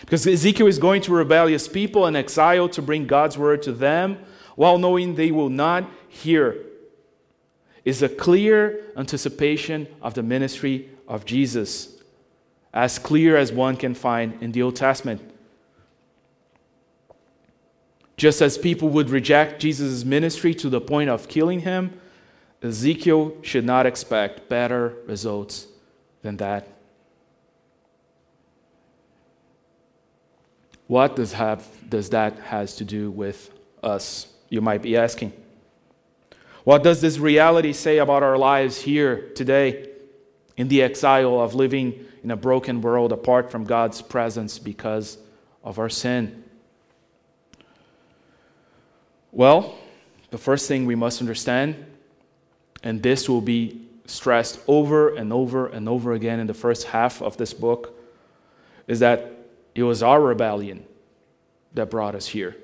Because 0.00 0.26
Ezekiel 0.26 0.66
is 0.66 0.78
going 0.78 1.02
to 1.02 1.12
rebellious 1.12 1.68
people 1.68 2.06
and 2.06 2.16
exile 2.16 2.68
to 2.70 2.82
bring 2.82 3.06
God's 3.06 3.36
word 3.36 3.62
to 3.62 3.72
them 3.72 4.18
while 4.56 4.78
knowing 4.78 5.14
they 5.14 5.30
will 5.30 5.50
not 5.50 5.88
hear 6.08 6.56
is 7.84 8.02
a 8.02 8.08
clear 8.08 8.84
anticipation 8.96 9.86
of 10.02 10.14
the 10.14 10.22
ministry 10.22 10.88
of 11.08 11.24
Jesus, 11.24 11.96
as 12.72 12.98
clear 12.98 13.36
as 13.36 13.52
one 13.52 13.76
can 13.76 13.94
find 13.94 14.42
in 14.42 14.52
the 14.52 14.62
Old 14.62 14.76
Testament. 14.76 15.20
Just 18.16 18.42
as 18.42 18.58
people 18.58 18.90
would 18.90 19.08
reject 19.08 19.60
Jesus' 19.60 20.04
ministry 20.04 20.52
to 20.54 20.68
the 20.68 20.80
point 20.80 21.08
of 21.08 21.26
killing 21.26 21.60
him, 21.60 21.98
Ezekiel 22.62 23.34
should 23.42 23.64
not 23.64 23.86
expect 23.86 24.48
better 24.48 24.94
results 25.06 25.66
than 26.20 26.36
that. 26.36 26.68
What 30.90 31.14
does, 31.14 31.34
have, 31.34 31.64
does 31.88 32.10
that 32.10 32.36
has 32.40 32.74
to 32.78 32.84
do 32.84 33.12
with 33.12 33.52
us? 33.80 34.26
You 34.48 34.60
might 34.60 34.82
be 34.82 34.96
asking. 34.96 35.32
What 36.64 36.82
does 36.82 37.00
this 37.00 37.16
reality 37.16 37.72
say 37.72 37.98
about 37.98 38.24
our 38.24 38.36
lives 38.36 38.80
here 38.80 39.30
today 39.36 39.88
in 40.56 40.66
the 40.66 40.82
exile 40.82 41.38
of 41.38 41.54
living 41.54 42.06
in 42.24 42.32
a 42.32 42.36
broken 42.36 42.82
world 42.82 43.12
apart 43.12 43.52
from 43.52 43.62
God's 43.62 44.02
presence 44.02 44.58
because 44.58 45.16
of 45.62 45.78
our 45.78 45.88
sin? 45.88 46.42
Well, 49.30 49.78
the 50.30 50.38
first 50.38 50.66
thing 50.66 50.86
we 50.86 50.96
must 50.96 51.20
understand, 51.20 51.86
and 52.82 53.00
this 53.00 53.28
will 53.28 53.42
be 53.42 53.80
stressed 54.06 54.58
over 54.66 55.14
and 55.14 55.32
over 55.32 55.68
and 55.68 55.88
over 55.88 56.14
again 56.14 56.40
in 56.40 56.48
the 56.48 56.52
first 56.52 56.88
half 56.88 57.22
of 57.22 57.36
this 57.36 57.54
book, 57.54 57.96
is 58.88 58.98
that 58.98 59.36
it 59.80 59.84
was 59.84 60.02
our 60.02 60.20
rebellion 60.20 60.84
that 61.74 61.90
brought 61.90 62.14
us 62.14 62.26
here. 62.26 62.56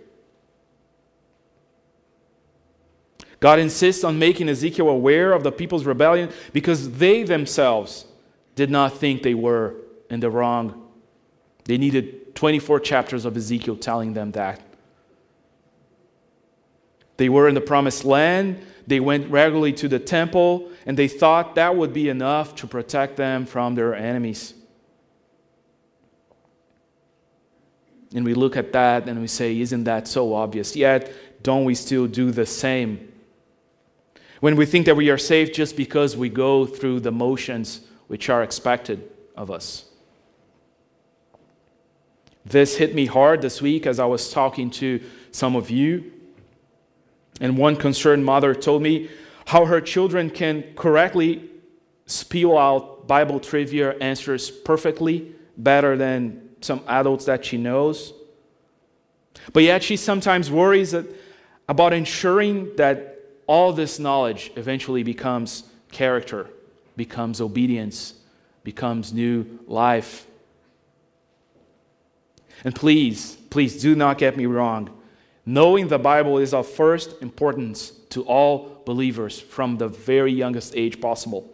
God 3.41 3.59
insists 3.59 4.05
on 4.05 4.19
making 4.19 4.49
Ezekiel 4.49 4.89
aware 4.89 5.33
of 5.33 5.43
the 5.43 5.53
people's 5.53 5.85
rebellion 5.85 6.31
because 6.53 6.93
they 6.93 7.23
themselves 7.23 8.07
did 8.55 8.71
not 8.71 8.97
think 8.97 9.23
they 9.23 9.35
were 9.35 9.75
in 10.11 10.21
the 10.21 10.31
wrong. 10.31 10.89
They 11.65 11.79
needed 11.79 12.35
24 12.35 12.81
chapters 12.81 13.25
of 13.25 13.37
Ezekiel 13.37 13.77
telling 13.77 14.15
them 14.15 14.33
that. 14.33 14.63
They 17.17 17.29
were 17.29 17.49
in 17.49 17.55
the 17.55 17.61
promised 17.61 18.05
land, 18.05 18.65
they 18.87 19.01
went 19.01 19.31
regularly 19.31 19.73
to 19.75 19.89
the 19.89 19.99
temple, 19.99 20.71
and 20.85 20.97
they 20.97 21.09
thought 21.09 21.55
that 21.55 21.77
would 21.77 21.93
be 21.93 22.09
enough 22.09 22.55
to 22.57 22.67
protect 22.67 23.17
them 23.17 23.47
from 23.47 23.75
their 23.75 23.95
enemies. 23.95 24.55
And 28.17 28.25
we 28.25 28.33
look 28.33 28.57
at 28.57 28.73
that 28.73 29.09
and 29.11 29.21
we 29.21 29.27
say, 29.27 29.61
Isn't 29.61 29.85
that 29.85 30.09
so 30.09 30.35
obvious? 30.35 30.75
Yet, 30.75 31.13
don't 31.43 31.67
we 31.67 31.75
still 31.75 32.07
do 32.07 32.31
the 32.31 32.47
same? 32.47 33.13
When 34.41 34.57
we 34.57 34.65
think 34.65 34.87
that 34.87 34.97
we 34.97 35.11
are 35.11 35.19
safe 35.19 35.53
just 35.53 35.77
because 35.77 36.17
we 36.17 36.31
go 36.31 36.65
through 36.65 37.01
the 37.01 37.13
motions 37.13 37.83
which 38.07 38.31
are 38.31 38.43
expected 38.43 39.11
of 39.37 39.51
us. 39.51 39.85
This 42.47 42.79
hit 42.79 42.95
me 42.95 43.05
hard 43.05 43.43
this 43.43 43.61
week 43.61 43.87
as 43.87 43.99
I 43.99 44.07
was 44.07 44.31
talking 44.31 44.71
to 44.73 45.03
some 45.31 45.55
of 45.55 45.69
you. 45.69 46.11
And 47.39 47.59
one 47.59 47.77
concerned 47.77 48.25
mother 48.25 48.55
told 48.55 48.81
me 48.81 49.11
how 49.47 49.67
her 49.67 49.81
children 49.83 50.31
can 50.31 50.65
correctly 50.75 51.51
spew 52.07 52.57
out 52.57 53.07
Bible 53.07 53.41
trivia 53.41 53.91
answers 53.99 54.51
perfectly, 54.51 55.35
better 55.59 55.99
than 55.99 56.46
some 56.61 56.83
adults 56.89 57.25
that 57.27 57.45
she 57.45 57.57
knows. 57.57 58.13
But 59.53 59.63
yet 59.63 59.83
she 59.83 59.97
sometimes 59.97 60.51
worries 60.51 60.93
that, 60.93 61.07
about 61.69 61.93
ensuring 61.93 62.75
that 62.77 63.19
all 63.47 63.73
this 63.73 63.99
knowledge 63.99 64.51
eventually 64.57 65.03
becomes 65.03 65.65
character, 65.93 66.49
becomes 66.97 67.41
obedience, 67.41 68.15
becomes 68.65 69.13
new 69.13 69.61
life. 69.67 70.27
And 72.65 72.75
please, 72.75 73.37
please 73.51 73.81
do 73.81 73.95
not 73.95 74.19
get 74.19 74.37
me 74.37 74.47
wrong. 74.47 74.91
Knowing 75.45 75.89
the 75.89 75.99
Bible 75.99 76.39
is 76.39 76.53
of 76.53 76.67
first 76.67 77.23
importance 77.23 77.91
to 78.11 78.23
all 78.25 78.83
believers 78.85 79.39
from 79.39 79.77
the 79.77 79.87
very 79.87 80.33
youngest 80.33 80.75
age 80.77 81.01
possible. 81.01 81.49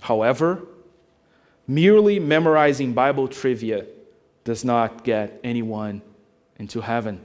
However, 0.00 0.66
merely 1.66 2.18
memorizing 2.18 2.92
Bible 2.92 3.28
trivia 3.28 3.86
does 4.44 4.64
not 4.64 5.04
get 5.04 5.38
anyone 5.44 6.02
into 6.58 6.80
heaven. 6.80 7.20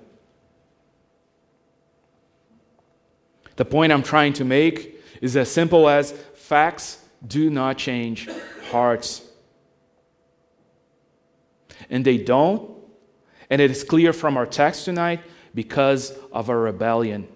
The 3.55 3.65
point 3.65 3.91
I'm 3.91 4.03
trying 4.03 4.33
to 4.33 4.45
make 4.45 5.01
is 5.21 5.37
as 5.37 5.51
simple 5.51 5.87
as 5.87 6.11
facts 6.33 7.03
do 7.25 7.49
not 7.49 7.77
change 7.77 8.29
hearts. 8.69 9.21
And 11.89 12.03
they 12.03 12.17
don't. 12.17 12.71
And 13.49 13.61
it 13.61 13.71
is 13.71 13.83
clear 13.83 14.11
from 14.11 14.37
our 14.37 14.45
text 14.45 14.85
tonight 14.85 15.21
because 15.53 16.11
of 16.31 16.49
our 16.49 16.59
rebellion. 16.59 17.27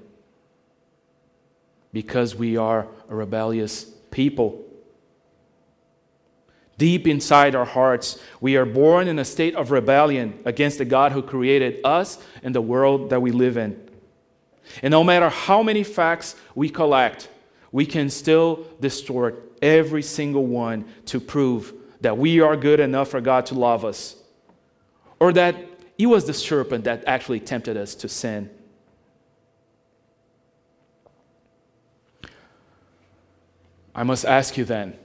Because 1.93 2.35
we 2.35 2.57
are 2.57 2.88
a 3.09 3.15
rebellious 3.15 3.85
people. 4.12 4.65
Deep 6.79 7.07
inside 7.07 7.55
our 7.55 7.65
hearts, 7.65 8.17
we 8.39 8.55
are 8.55 8.63
born 8.63 9.09
in 9.09 9.19
a 9.19 9.25
state 9.25 9.53
of 9.53 9.69
rebellion 9.69 10.39
against 10.45 10.77
the 10.77 10.85
God 10.85 11.11
who 11.11 11.21
created 11.21 11.81
us 11.83 12.17
and 12.41 12.55
the 12.55 12.61
world 12.61 13.09
that 13.09 13.21
we 13.21 13.31
live 13.31 13.57
in. 13.57 13.77
And 14.81 14.91
no 14.91 15.03
matter 15.03 15.27
how 15.27 15.61
many 15.61 15.83
facts 15.83 16.37
we 16.55 16.69
collect, 16.69 17.27
we 17.73 17.85
can 17.85 18.09
still 18.09 18.65
distort 18.79 19.51
every 19.61 20.01
single 20.01 20.45
one 20.45 20.85
to 21.07 21.19
prove 21.19 21.73
that 21.99 22.17
we 22.17 22.39
are 22.39 22.55
good 22.55 22.79
enough 22.79 23.09
for 23.09 23.19
God 23.19 23.45
to 23.47 23.55
love 23.55 23.83
us, 23.83 24.15
or 25.19 25.33
that 25.33 25.57
it 25.97 26.05
was 26.05 26.27
the 26.27 26.33
serpent 26.33 26.85
that 26.85 27.03
actually 27.05 27.41
tempted 27.41 27.75
us 27.75 27.93
to 27.95 28.07
sin. 28.07 28.49
I 33.93 34.03
must 34.03 34.23
ask 34.23 34.55
you 34.55 34.63
then, 34.63 34.97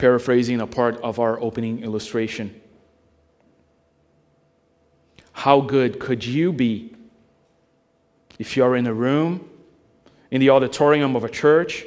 paraphrasing 0.00 0.62
a 0.62 0.66
part 0.66 0.98
of 1.02 1.20
our 1.20 1.38
opening 1.40 1.82
illustration, 1.84 2.58
how 5.32 5.60
good 5.60 6.00
could 6.00 6.24
you 6.24 6.52
be 6.52 6.96
if 8.38 8.56
you 8.56 8.64
are 8.64 8.74
in 8.74 8.86
a 8.86 8.94
room, 8.94 9.46
in 10.30 10.40
the 10.40 10.48
auditorium 10.48 11.14
of 11.14 11.22
a 11.22 11.28
church, 11.28 11.84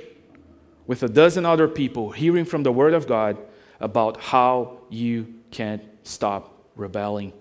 with 0.86 1.02
a 1.02 1.10
dozen 1.10 1.44
other 1.44 1.68
people 1.68 2.12
hearing 2.12 2.46
from 2.46 2.62
the 2.62 2.72
Word 2.72 2.94
of 2.94 3.08
God 3.08 3.36
about 3.80 4.22
how 4.22 4.78
you 4.90 5.34
can't 5.50 5.84
stop 6.04 6.54
rebelling. 6.76 7.34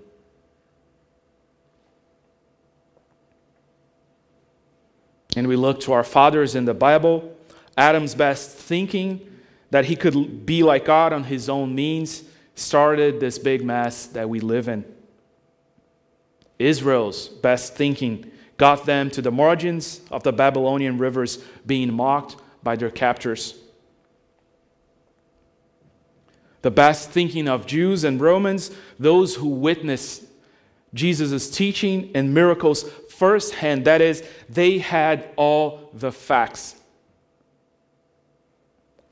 And 5.36 5.48
we 5.48 5.56
look 5.56 5.80
to 5.80 5.92
our 5.92 6.04
fathers 6.04 6.54
in 6.54 6.64
the 6.64 6.74
Bible, 6.74 7.36
Adam's 7.76 8.14
best 8.14 8.56
thinking 8.56 9.31
that 9.72 9.86
he 9.86 9.96
could 9.96 10.44
be 10.44 10.62
like 10.62 10.84
God 10.84 11.14
on 11.14 11.24
his 11.24 11.48
own 11.48 11.74
means 11.74 12.24
started 12.54 13.20
this 13.20 13.38
big 13.38 13.64
mess 13.64 14.06
that 14.08 14.28
we 14.28 14.38
live 14.38 14.68
in. 14.68 14.84
Israel's 16.58 17.26
best 17.28 17.74
thinking 17.74 18.30
got 18.58 18.84
them 18.84 19.10
to 19.10 19.22
the 19.22 19.30
margins 19.32 20.02
of 20.10 20.24
the 20.24 20.32
Babylonian 20.32 20.98
rivers, 20.98 21.38
being 21.64 21.90
mocked 21.90 22.36
by 22.62 22.76
their 22.76 22.90
captors. 22.90 23.54
The 26.60 26.70
best 26.70 27.10
thinking 27.10 27.48
of 27.48 27.66
Jews 27.66 28.04
and 28.04 28.20
Romans, 28.20 28.72
those 28.98 29.36
who 29.36 29.48
witnessed 29.48 30.24
Jesus' 30.92 31.50
teaching 31.50 32.10
and 32.14 32.34
miracles 32.34 32.88
firsthand, 33.08 33.86
that 33.86 34.02
is, 34.02 34.22
they 34.50 34.78
had 34.78 35.30
all 35.36 35.88
the 35.94 36.12
facts, 36.12 36.76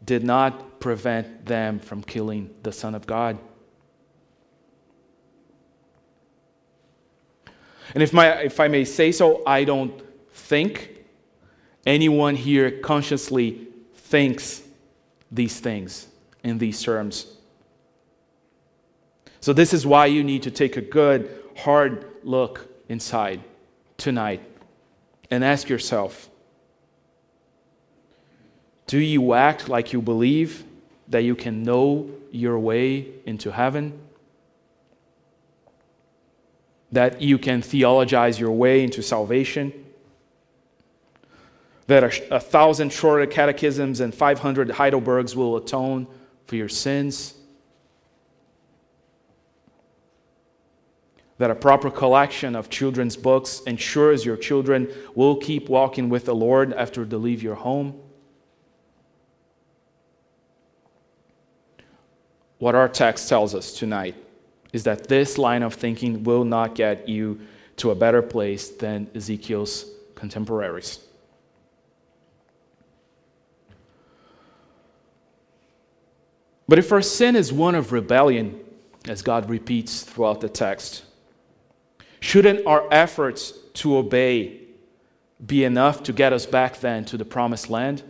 did 0.04 0.24
not 0.24 0.80
prevent 0.80 1.46
them 1.46 1.78
from 1.78 2.02
killing 2.02 2.50
the 2.62 2.72
Son 2.72 2.94
of 2.94 3.06
God. 3.06 3.38
And 7.94 8.02
if, 8.02 8.12
my, 8.12 8.42
if 8.42 8.60
I 8.60 8.68
may 8.68 8.84
say 8.84 9.12
so, 9.12 9.42
I 9.46 9.64
don't 9.64 10.00
think 10.32 11.04
anyone 11.84 12.36
here 12.36 12.70
consciously 12.70 13.68
thinks 13.94 14.62
these 15.30 15.60
things 15.60 16.06
in 16.42 16.58
these 16.58 16.82
terms. 16.82 17.26
So, 19.40 19.52
this 19.52 19.72
is 19.72 19.86
why 19.86 20.06
you 20.06 20.22
need 20.22 20.42
to 20.44 20.50
take 20.50 20.76
a 20.76 20.80
good, 20.80 21.30
hard 21.56 22.06
look 22.22 22.68
inside 22.88 23.42
tonight 23.96 24.42
and 25.30 25.44
ask 25.44 25.68
yourself 25.68 26.29
Do 28.90 28.98
you 28.98 29.34
act 29.34 29.68
like 29.68 29.92
you 29.92 30.02
believe 30.02 30.64
that 31.06 31.20
you 31.20 31.36
can 31.36 31.62
know 31.62 32.10
your 32.32 32.58
way 32.58 33.06
into 33.24 33.52
heaven? 33.52 34.00
that 36.92 37.22
you 37.22 37.38
can 37.38 37.62
theologize 37.62 38.40
your 38.40 38.50
way 38.50 38.82
into 38.82 39.00
salvation? 39.00 39.72
that 41.86 42.02
a, 42.02 42.36
a 42.36 42.40
thousand 42.40 42.92
shorter 42.92 43.26
catechisms 43.26 44.00
and 44.00 44.12
500 44.12 44.70
Heidelbergs 44.70 45.36
will 45.36 45.56
atone 45.56 46.08
for 46.46 46.56
your 46.56 46.68
sins. 46.68 47.34
That 51.38 51.52
a 51.52 51.54
proper 51.54 51.92
collection 51.92 52.56
of 52.56 52.70
children's 52.70 53.16
books 53.16 53.60
ensures 53.68 54.24
your 54.24 54.36
children 54.36 54.88
will 55.14 55.36
keep 55.36 55.68
walking 55.68 56.08
with 56.08 56.24
the 56.26 56.34
Lord 56.34 56.72
after 56.72 57.04
they 57.04 57.16
leave 57.16 57.40
your 57.40 57.54
home. 57.54 58.00
What 62.60 62.74
our 62.74 62.90
text 62.90 63.26
tells 63.26 63.54
us 63.54 63.72
tonight 63.72 64.14
is 64.74 64.84
that 64.84 65.08
this 65.08 65.38
line 65.38 65.62
of 65.62 65.74
thinking 65.74 66.24
will 66.24 66.44
not 66.44 66.74
get 66.74 67.08
you 67.08 67.40
to 67.78 67.90
a 67.90 67.94
better 67.94 68.20
place 68.20 68.68
than 68.68 69.08
Ezekiel's 69.14 69.86
contemporaries. 70.14 71.00
But 76.68 76.78
if 76.78 76.92
our 76.92 77.00
sin 77.00 77.34
is 77.34 77.50
one 77.50 77.74
of 77.74 77.92
rebellion, 77.92 78.60
as 79.08 79.22
God 79.22 79.48
repeats 79.48 80.02
throughout 80.02 80.42
the 80.42 80.48
text, 80.50 81.04
shouldn't 82.20 82.66
our 82.66 82.86
efforts 82.92 83.54
to 83.72 83.96
obey 83.96 84.60
be 85.44 85.64
enough 85.64 86.02
to 86.02 86.12
get 86.12 86.34
us 86.34 86.44
back 86.44 86.80
then 86.80 87.06
to 87.06 87.16
the 87.16 87.24
promised 87.24 87.70
land? 87.70 88.02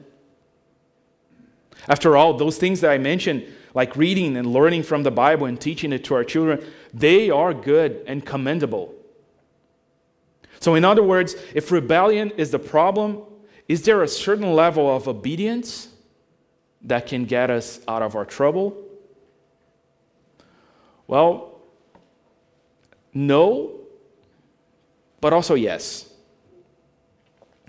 After 1.87 2.17
all, 2.17 2.35
those 2.35 2.59
things 2.59 2.81
that 2.81 2.91
I 2.91 2.99
mentioned 2.99 3.47
like 3.75 3.97
reading 3.97 4.37
and 4.37 4.53
learning 4.53 4.83
from 4.83 5.03
the 5.03 5.11
Bible 5.11 5.47
and 5.47 5.61
teaching 5.61 5.93
it 5.93 6.05
to 6.05 6.15
our 6.15 6.25
children, 6.25 6.65
they 6.93 7.31
are 7.31 7.55
good 7.55 8.03
and 8.07 8.25
commendable. 8.25 8.95
So, 10.61 10.75
in 10.75 10.85
other 10.85 11.03
words, 11.03 11.37
if 11.55 11.71
rebellion 11.71 12.33
is 12.37 12.51
the 12.51 12.59
problem, 12.59 13.23
is 13.69 13.83
there 13.83 14.03
a 14.03 14.09
certain 14.09 14.53
level 14.53 14.95
of 14.95 15.09
obedience 15.09 15.89
that 16.83 17.07
can 17.07 17.25
get 17.25 17.51
us 17.51 17.81
out 17.87 18.03
of 18.03 18.15
our 18.17 18.25
trouble? 18.25 18.77
Well, 21.07 21.61
no, 23.13 23.81
but 25.21 25.33
also 25.33 25.55
yes. 25.55 26.13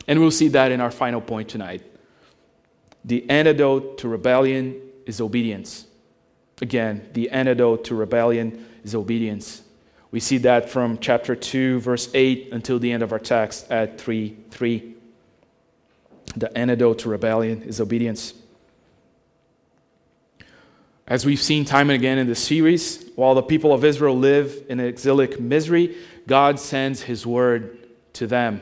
And 0.08 0.20
we'll 0.20 0.32
see 0.32 0.50
that 0.50 0.72
in 0.72 0.82
our 0.82 0.92
final 0.92 1.22
point 1.22 1.50
tonight. 1.50 1.84
The 3.06 3.30
antidote 3.30 3.98
to 4.00 4.08
rebellion 4.08 4.80
is 5.06 5.22
obedience. 5.22 5.88
Again, 6.62 7.10
the 7.13 7.32
antidote 7.32 7.86
to 7.86 7.95
rebellion 7.95 8.65
is 8.84 8.93
obedience. 8.93 9.63
We 10.12 10.19
see 10.19 10.38
that 10.39 10.69
from 10.69 11.00
chapter 11.00 11.36
2, 11.36 11.80
verse 11.80 12.10
8 12.13 12.50
until 12.52 12.78
the 12.78 12.91
end 12.91 13.02
of 13.02 13.12
our 13.12 13.19
text 13.19 13.71
at 13.71 14.00
3 14.00 14.38
3. 14.52 14.95
The 16.36 16.58
antidote 16.58 17.00
to 17.00 17.10
rebellion 17.10 17.63
is 17.63 17.82
obedience. 17.82 18.34
As 21.08 21.26
we've 21.26 21.41
seen 21.41 21.65
time 21.65 21.89
and 21.89 22.00
again 22.00 22.17
in 22.19 22.28
this 22.28 22.41
series, 22.41 23.10
while 23.15 23.36
the 23.36 23.41
people 23.41 23.74
of 23.74 23.84
Israel 23.84 24.17
live 24.17 24.63
in 24.69 24.80
exilic 24.80 25.39
misery, 25.39 25.97
God 26.28 26.60
sends 26.60 27.02
his 27.02 27.26
word 27.26 27.78
to 28.13 28.28
them. 28.28 28.62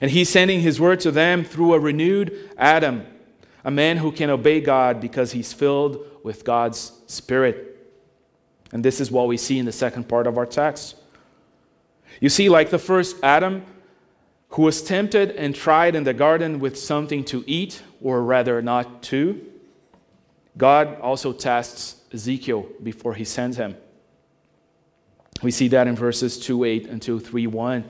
And 0.00 0.10
he's 0.10 0.28
sending 0.28 0.60
his 0.60 0.80
word 0.80 0.98
to 1.00 1.12
them 1.12 1.44
through 1.44 1.74
a 1.74 1.78
renewed 1.78 2.50
Adam 2.56 3.06
a 3.64 3.70
man 3.70 3.98
who 3.98 4.12
can 4.12 4.30
obey 4.30 4.60
God 4.60 5.00
because 5.00 5.32
he's 5.32 5.52
filled 5.52 6.04
with 6.22 6.44
God's 6.44 6.92
Spirit. 7.06 7.68
And 8.72 8.84
this 8.84 9.00
is 9.00 9.10
what 9.10 9.28
we 9.28 9.36
see 9.36 9.58
in 9.58 9.66
the 9.66 9.72
second 9.72 10.08
part 10.08 10.26
of 10.26 10.38
our 10.38 10.46
text. 10.46 10.96
You 12.20 12.28
see, 12.28 12.48
like 12.48 12.70
the 12.70 12.78
first 12.78 13.16
Adam, 13.22 13.64
who 14.50 14.62
was 14.62 14.82
tempted 14.82 15.30
and 15.32 15.54
tried 15.54 15.94
in 15.94 16.04
the 16.04 16.14
garden 16.14 16.58
with 16.58 16.78
something 16.78 17.24
to 17.24 17.44
eat, 17.46 17.82
or 18.00 18.22
rather 18.22 18.60
not 18.60 19.02
to, 19.04 19.40
God 20.56 21.00
also 21.00 21.32
tests 21.32 21.96
Ezekiel 22.12 22.66
before 22.82 23.14
he 23.14 23.24
sends 23.24 23.56
him. 23.56 23.76
We 25.42 25.50
see 25.50 25.68
that 25.68 25.86
in 25.86 25.96
verses 25.96 26.38
2 26.38 26.64
8 26.64 26.86
until 26.88 27.18
3 27.18 27.46
1. 27.46 27.84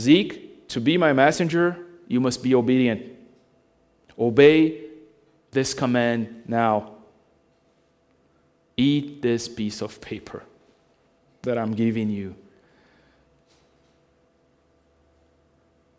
Zeke, 0.00 0.68
to 0.68 0.80
be 0.80 0.96
my 0.96 1.12
messenger, 1.12 1.86
you 2.08 2.20
must 2.20 2.42
be 2.42 2.54
obedient. 2.54 3.11
Obey 4.18 4.84
this 5.50 5.74
command 5.74 6.44
now. 6.46 6.92
Eat 8.76 9.22
this 9.22 9.48
piece 9.48 9.82
of 9.82 10.00
paper 10.00 10.42
that 11.42 11.58
I'm 11.58 11.72
giving 11.72 12.10
you. 12.10 12.34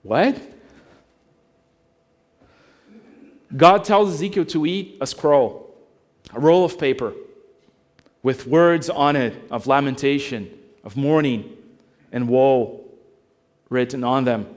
What? 0.01 0.39
God 3.55 3.83
tells 3.83 4.13
Ezekiel 4.13 4.45
to 4.45 4.65
eat 4.65 4.97
a 4.99 5.07
scroll, 5.07 5.75
a 6.33 6.39
roll 6.39 6.65
of 6.65 6.79
paper 6.79 7.13
with 8.23 8.47
words 8.47 8.89
on 8.89 9.15
it 9.15 9.35
of 9.51 9.67
lamentation, 9.67 10.49
of 10.83 10.97
mourning, 10.97 11.55
and 12.11 12.27
woe 12.27 12.83
written 13.69 14.03
on 14.03 14.23
them. 14.23 14.47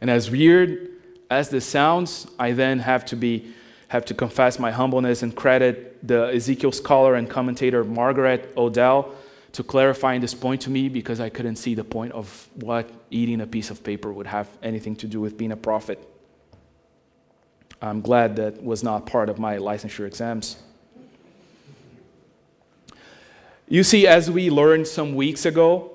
And 0.00 0.10
as 0.10 0.30
weird 0.30 0.90
as 1.32 1.48
this 1.48 1.64
sounds, 1.64 2.26
I 2.38 2.52
then 2.52 2.78
have 2.80 3.04
to 3.06 3.16
be 3.16 3.52
have 3.88 4.06
to 4.06 4.14
confess 4.14 4.58
my 4.58 4.70
humbleness 4.70 5.22
and 5.22 5.36
credit 5.36 5.98
the 6.02 6.28
Ezekiel 6.28 6.72
scholar 6.72 7.14
and 7.14 7.28
commentator 7.28 7.84
Margaret 7.84 8.50
Odell 8.56 9.14
to 9.52 9.62
clarifying 9.62 10.22
this 10.22 10.32
point 10.32 10.62
to 10.62 10.70
me 10.70 10.88
because 10.88 11.20
I 11.20 11.28
couldn't 11.28 11.56
see 11.56 11.74
the 11.74 11.84
point 11.84 12.12
of 12.12 12.48
what 12.54 12.88
eating 13.10 13.42
a 13.42 13.46
piece 13.46 13.70
of 13.70 13.84
paper 13.84 14.10
would 14.10 14.26
have 14.26 14.48
anything 14.62 14.96
to 14.96 15.06
do 15.06 15.20
with 15.20 15.36
being 15.36 15.52
a 15.52 15.58
prophet. 15.58 15.98
I'm 17.82 18.00
glad 18.00 18.36
that 18.36 18.62
was 18.62 18.82
not 18.82 19.04
part 19.04 19.28
of 19.28 19.38
my 19.38 19.58
licensure 19.58 20.06
exams. 20.06 20.56
You 23.68 23.82
see, 23.82 24.06
as 24.06 24.30
we 24.30 24.48
learned 24.48 24.86
some 24.88 25.14
weeks 25.14 25.44
ago, 25.44 25.90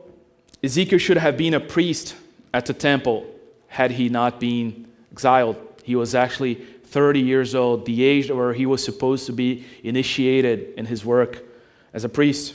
Ezekiel 0.63 0.99
should 0.99 1.17
have 1.17 1.35
been 1.35 1.55
a 1.55 1.59
priest 1.59 2.15
at 2.53 2.67
the 2.67 2.73
temple 2.73 3.25
had 3.67 3.91
he 3.91 4.07
not 4.07 4.39
been 4.39 4.87
exiled. 5.17 5.57
He 5.83 5.95
was 5.95 6.13
actually 6.13 6.55
30 6.55 7.19
years 7.21 7.55
old, 7.55 7.87
the 7.87 8.03
age 8.03 8.29
where 8.29 8.53
he 8.53 8.67
was 8.67 8.83
supposed 8.83 9.25
to 9.25 9.33
be 9.33 9.65
initiated 9.83 10.75
in 10.77 10.85
his 10.85 11.03
work 11.03 11.43
as 11.91 12.03
a 12.03 12.09
priest. 12.09 12.53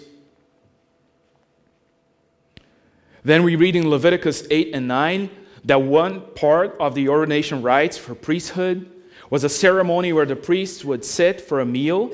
Then 3.24 3.42
we 3.42 3.56
read 3.56 3.74
in 3.74 3.90
Leviticus 3.90 4.46
8 4.48 4.74
and 4.74 4.86
9 4.86 5.28
that 5.64 5.82
one 5.82 6.20
part 6.36 6.76
of 6.78 6.94
the 6.94 7.08
ordination 7.08 7.62
rites 7.62 7.98
for 7.98 8.14
priesthood 8.14 8.88
was 9.28 9.42
a 9.42 9.48
ceremony 9.48 10.12
where 10.12 10.26
the 10.26 10.36
priest 10.36 10.84
would 10.84 11.04
sit 11.04 11.40
for 11.40 11.58
a 11.58 11.66
meal 11.66 12.12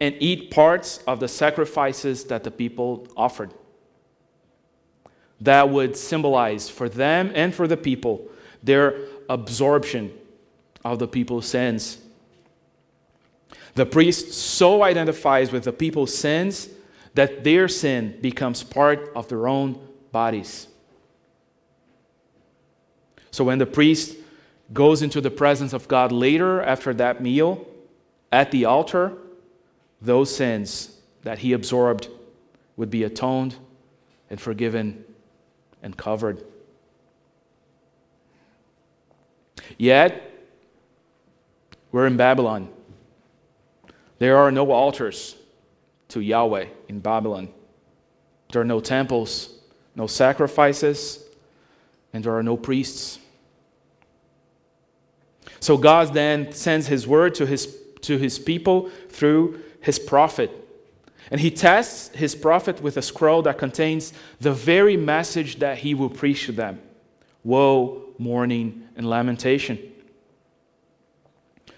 and 0.00 0.14
eat 0.18 0.50
parts 0.50 0.98
of 1.06 1.20
the 1.20 1.28
sacrifices 1.28 2.24
that 2.24 2.42
the 2.42 2.50
people 2.50 3.06
offered. 3.16 3.54
That 5.40 5.70
would 5.70 5.96
symbolize 5.96 6.68
for 6.68 6.88
them 6.88 7.30
and 7.34 7.54
for 7.54 7.68
the 7.68 7.76
people 7.76 8.28
their 8.62 8.94
absorption 9.28 10.12
of 10.84 10.98
the 10.98 11.08
people's 11.08 11.46
sins. 11.46 11.98
The 13.74 13.86
priest 13.86 14.32
so 14.32 14.82
identifies 14.82 15.52
with 15.52 15.64
the 15.64 15.72
people's 15.72 16.16
sins 16.16 16.68
that 17.14 17.44
their 17.44 17.68
sin 17.68 18.18
becomes 18.20 18.62
part 18.62 19.10
of 19.14 19.28
their 19.28 19.48
own 19.48 19.78
bodies. 20.12 20.68
So 23.30 23.44
when 23.44 23.58
the 23.58 23.66
priest 23.66 24.16
goes 24.72 25.02
into 25.02 25.20
the 25.20 25.30
presence 25.30 25.72
of 25.72 25.88
God 25.88 26.12
later 26.12 26.62
after 26.62 26.92
that 26.94 27.22
meal 27.22 27.66
at 28.32 28.50
the 28.50 28.64
altar, 28.64 29.12
those 30.00 30.34
sins 30.34 30.96
that 31.22 31.38
he 31.38 31.52
absorbed 31.52 32.08
would 32.76 32.90
be 32.90 33.04
atoned 33.04 33.56
and 34.30 34.40
forgiven 34.40 35.04
and 35.82 35.96
covered. 35.96 36.44
Yet, 39.76 40.24
we're 41.92 42.06
in 42.06 42.16
Babylon. 42.16 42.68
There 44.18 44.36
are 44.36 44.50
no 44.50 44.70
altars 44.70 45.36
to 46.08 46.20
Yahweh 46.20 46.66
in 46.88 47.00
Babylon. 47.00 47.48
There 48.52 48.62
are 48.62 48.64
no 48.64 48.80
temples, 48.80 49.50
no 49.94 50.06
sacrifices, 50.06 51.22
and 52.12 52.24
there 52.24 52.36
are 52.36 52.42
no 52.42 52.56
priests. 52.56 53.18
So 55.60 55.76
God 55.76 56.14
then 56.14 56.52
sends 56.52 56.86
his 56.86 57.06
word 57.06 57.34
to 57.36 57.46
his, 57.46 57.76
to 58.02 58.16
his 58.16 58.38
people 58.38 58.90
through 59.08 59.60
his 59.80 59.98
prophet. 59.98 60.50
And 61.30 61.40
he 61.40 61.50
tests 61.50 62.08
his 62.16 62.34
prophet 62.34 62.80
with 62.80 62.96
a 62.96 63.02
scroll 63.02 63.42
that 63.42 63.58
contains 63.58 64.12
the 64.40 64.52
very 64.52 64.96
message 64.96 65.58
that 65.58 65.78
he 65.78 65.94
will 65.94 66.10
preach 66.10 66.46
to 66.46 66.52
them 66.52 66.80
woe, 67.44 68.07
mourning, 68.18 68.88
and 68.96 69.08
lamentation. 69.08 69.78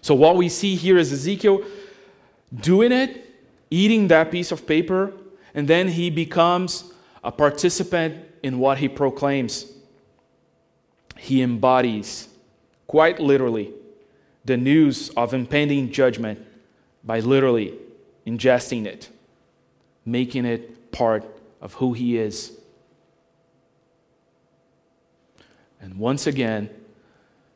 So, 0.01 0.15
what 0.15 0.37
we 0.37 0.49
see 0.49 0.75
here 0.75 0.99
is 0.99 1.13
Ezekiel 1.13 1.63
doing 2.55 2.93
it, 2.93 3.27
eating 3.71 4.09
that 4.09 4.31
piece 4.31 4.51
of 4.51 4.67
paper, 4.67 5.13
and 5.55 5.69
then 5.69 5.89
he 5.89 6.11
becomes 6.11 6.93
a 7.23 7.31
participant 7.31 8.25
in 8.43 8.59
what 8.59 8.79
he 8.79 8.89
proclaims. 8.89 9.67
he 11.17 11.43
embodies, 11.43 12.29
quite 12.87 13.21
literally, 13.21 13.75
the 14.47 14.57
news 14.57 15.11
of 15.11 15.35
impending 15.35 15.93
judgment 15.93 16.39
by 17.05 17.21
literally 17.21 17.75
ingesting 18.27 18.87
it, 18.87 19.11
making 20.07 20.47
it 20.47 20.91
part 20.93 21.23
of 21.61 21.75
who 21.75 21.93
he 21.93 22.17
is. 22.17 22.59
And 25.81 25.97
once 25.99 26.27
again, 26.27 26.71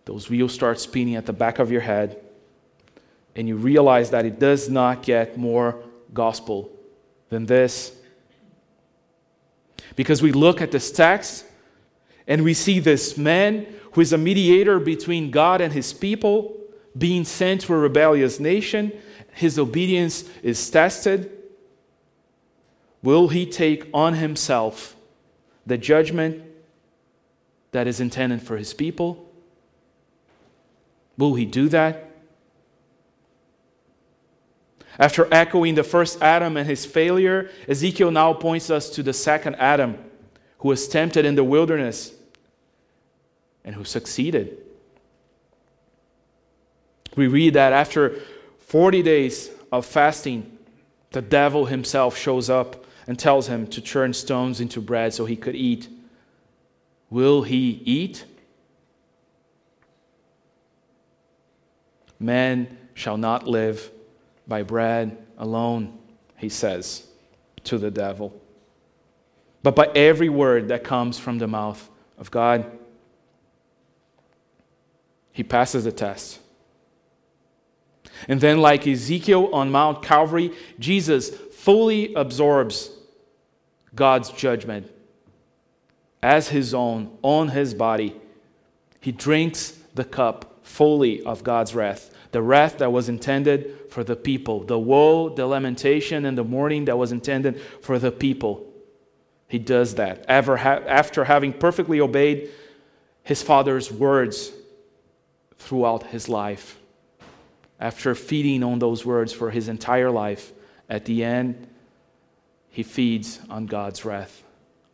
those 0.05 0.29
wheels 0.29 0.53
start 0.53 0.81
spinning 0.81 1.17
at 1.17 1.27
the 1.27 1.33
back 1.33 1.59
of 1.59 1.71
your 1.71 1.81
head, 1.81 2.21
and 3.37 3.49
you 3.49 3.57
realize 3.57 4.11
that 4.11 4.25
it 4.25 4.39
does 4.39 4.69
not 4.69 5.03
get 5.03 5.37
more 5.37 5.83
gospel 6.13 6.71
than 7.29 7.47
this. 7.47 7.93
Because 9.97 10.23
we 10.23 10.33
look 10.33 10.61
at 10.61 10.71
this 10.71 10.91
text 10.91 11.45
and 12.27 12.43
we 12.43 12.55
see 12.55 12.81
this 12.81 13.17
man 13.17 13.67
who 13.93 14.01
is 14.01 14.13
a 14.13 14.19
mediator 14.19 14.79
between 14.79 15.31
God 15.31 15.61
and 15.61 15.73
his 15.73 15.93
people 15.93 16.57
being 16.97 17.25
sent 17.25 17.63
to 17.63 17.75
a 17.75 17.79
rebellious 17.79 18.41
nation. 18.41 18.93
His 19.33 19.59
obedience 19.59 20.25
is 20.43 20.71
tested. 20.71 21.31
Will 23.03 23.29
he 23.29 23.47
take 23.47 23.89
on 23.93 24.15
himself 24.15 24.97
the 25.67 25.77
judgment 25.77 26.43
that 27.75 27.89
is 27.89 27.99
intended 27.99 28.41
for 28.41 28.57
his 28.57 28.73
people? 28.73 29.29
Will 31.19 31.35
he 31.35 31.45
do 31.45 31.69
that? 31.69 32.09
After 34.97 35.27
echoing 35.35 35.75
the 35.75 35.83
first 35.83 36.23
Adam 36.23 36.57
and 36.57 36.69
his 36.69 36.87
failure, 36.87 37.51
Ezekiel 37.69 38.13
now 38.13 38.33
points 38.33 38.71
us 38.71 38.89
to 38.91 39.03
the 39.03 39.13
second 39.13 39.57
Adam 39.57 39.99
who 40.59 40.69
was 40.69 40.87
tempted 40.87 41.25
in 41.25 41.35
the 41.35 41.43
wilderness 41.43 42.13
and 43.65 43.75
who 43.75 43.83
succeeded. 43.83 44.57
We 47.17 47.27
read 47.27 47.55
that 47.55 47.73
after 47.73 48.21
40 48.61 49.03
days 49.03 49.51
of 49.73 49.85
fasting, 49.85 50.59
the 51.11 51.23
devil 51.23 51.67
himself 51.67 52.17
shows 52.17 52.49
up 52.49 52.85
and 53.09 53.19
tells 53.19 53.49
him 53.49 53.67
to 53.67 53.81
turn 53.81 54.15
stones 54.15 54.61
into 54.61 54.81
bread 54.81 55.13
so 55.13 55.25
he 55.25 55.37
could 55.37 55.57
eat. 55.57 55.89
Will 57.15 57.43
he 57.43 57.81
eat? 57.85 58.25
Man 62.19 62.77
shall 62.93 63.17
not 63.17 63.47
live 63.47 63.89
by 64.49 64.65
bread 64.65 65.17
alone, 65.39 65.97
he 66.37 66.49
says 66.49 67.07
to 67.63 67.79
the 67.79 67.93
devil, 67.93 68.35
but 69.63 69.77
by 69.77 69.93
every 69.95 70.29
word 70.29 70.67
that 70.71 70.83
comes 70.83 71.17
from 71.17 71.39
the 71.39 71.47
mouth 71.47 71.89
of 72.19 72.33
God. 72.33 72.67
He 75.31 75.45
passes 75.45 75.85
the 75.85 75.93
test. 75.93 76.41
And 78.27 78.41
then, 78.41 78.61
like 78.61 78.89
Ezekiel 78.89 79.55
on 79.55 79.71
Mount 79.71 80.03
Calvary, 80.03 80.51
Jesus 80.81 81.31
fully 81.31 82.13
absorbs 82.15 82.91
God's 83.95 84.31
judgment 84.31 84.91
as 86.25 86.49
his 86.49 86.73
own 86.73 87.17
on 87.23 87.49
his 87.49 87.75
body. 87.75 88.19
He 89.01 89.13
drinks 89.13 89.79
the 89.95 90.05
cup 90.05 90.61
fully 90.63 91.23
of 91.23 91.45
God's 91.45 91.75
wrath 91.75 92.11
the 92.33 92.43
wrath 92.43 92.79
that 92.79 92.91
was 92.91 93.09
intended 93.09 93.79
for 93.91 94.03
the 94.03 94.17
people, 94.17 94.65
the 94.65 94.77
woe, 94.77 95.29
the 95.29 95.47
lamentation, 95.47 96.25
and 96.25 96.37
the 96.37 96.43
mourning 96.43 96.87
that 96.87 96.99
was 96.99 97.13
intended 97.13 97.61
for 97.81 97.97
the 97.97 98.11
people. 98.11 98.67
He 99.47 99.61
does 99.61 99.95
that 99.95 100.25
after 100.29 101.25
having 101.25 101.53
perfectly 101.53 102.01
obeyed 102.01 102.51
his 103.23 103.41
father's 103.41 103.93
words 103.93 104.51
throughout 105.59 106.09
his 106.09 106.29
life. 106.29 106.77
After 107.79 108.17
feeding 108.17 108.65
on 108.65 108.81
those 108.81 109.07
words 109.07 109.33
for 109.33 109.53
his 109.53 109.69
entire 109.69 110.11
life, 110.11 110.53
at 110.89 111.05
the 111.05 111.23
end, 111.23 111.69
he 112.69 112.83
feeds 112.83 113.39
on 113.49 113.67
God's 113.67 114.05
wrath 114.05 114.43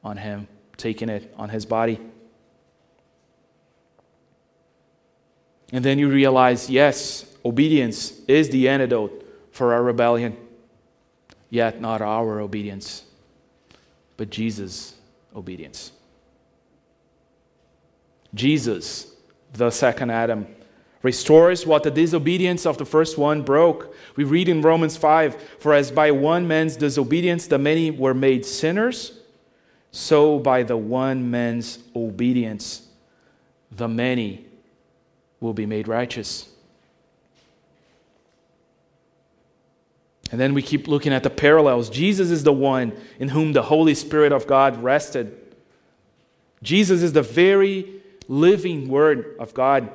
on 0.04 0.18
him, 0.18 0.46
taking 0.80 1.08
it 1.08 1.32
on 1.36 1.48
his 1.48 1.66
body. 1.66 2.00
And 5.72 5.84
then 5.84 5.98
you 5.98 6.08
realize 6.08 6.68
yes, 6.68 7.26
obedience 7.44 8.20
is 8.26 8.50
the 8.50 8.68
antidote 8.68 9.26
for 9.52 9.72
our 9.72 9.82
rebellion, 9.82 10.36
yet 11.48 11.80
not 11.80 12.00
our 12.00 12.40
obedience, 12.40 13.04
but 14.16 14.30
Jesus' 14.30 14.94
obedience. 15.34 15.92
Jesus, 18.34 19.12
the 19.52 19.70
second 19.70 20.10
Adam, 20.10 20.46
restores 21.02 21.66
what 21.66 21.82
the 21.82 21.90
disobedience 21.90 22.66
of 22.66 22.78
the 22.78 22.84
first 22.84 23.16
one 23.18 23.42
broke. 23.42 23.94
We 24.16 24.24
read 24.24 24.48
in 24.48 24.62
Romans 24.62 24.96
5 24.96 25.40
For 25.58 25.74
as 25.74 25.90
by 25.90 26.10
one 26.10 26.46
man's 26.46 26.76
disobedience 26.76 27.46
the 27.46 27.58
many 27.58 27.90
were 27.90 28.14
made 28.14 28.44
sinners, 28.44 29.19
so 29.92 30.38
by 30.38 30.62
the 30.62 30.76
one 30.76 31.30
man's 31.30 31.78
obedience 31.94 32.86
the 33.70 33.88
many 33.88 34.44
will 35.40 35.54
be 35.54 35.66
made 35.66 35.88
righteous. 35.88 36.48
And 40.30 40.40
then 40.40 40.54
we 40.54 40.62
keep 40.62 40.86
looking 40.86 41.12
at 41.12 41.22
the 41.22 41.30
parallels. 41.30 41.90
Jesus 41.90 42.30
is 42.30 42.44
the 42.44 42.52
one 42.52 42.92
in 43.18 43.28
whom 43.28 43.52
the 43.52 43.62
Holy 43.62 43.94
Spirit 43.94 44.32
of 44.32 44.46
God 44.46 44.82
rested. 44.82 45.36
Jesus 46.62 47.02
is 47.02 47.12
the 47.12 47.22
very 47.22 48.00
living 48.28 48.88
Word 48.88 49.34
of 49.40 49.54
God 49.54 49.90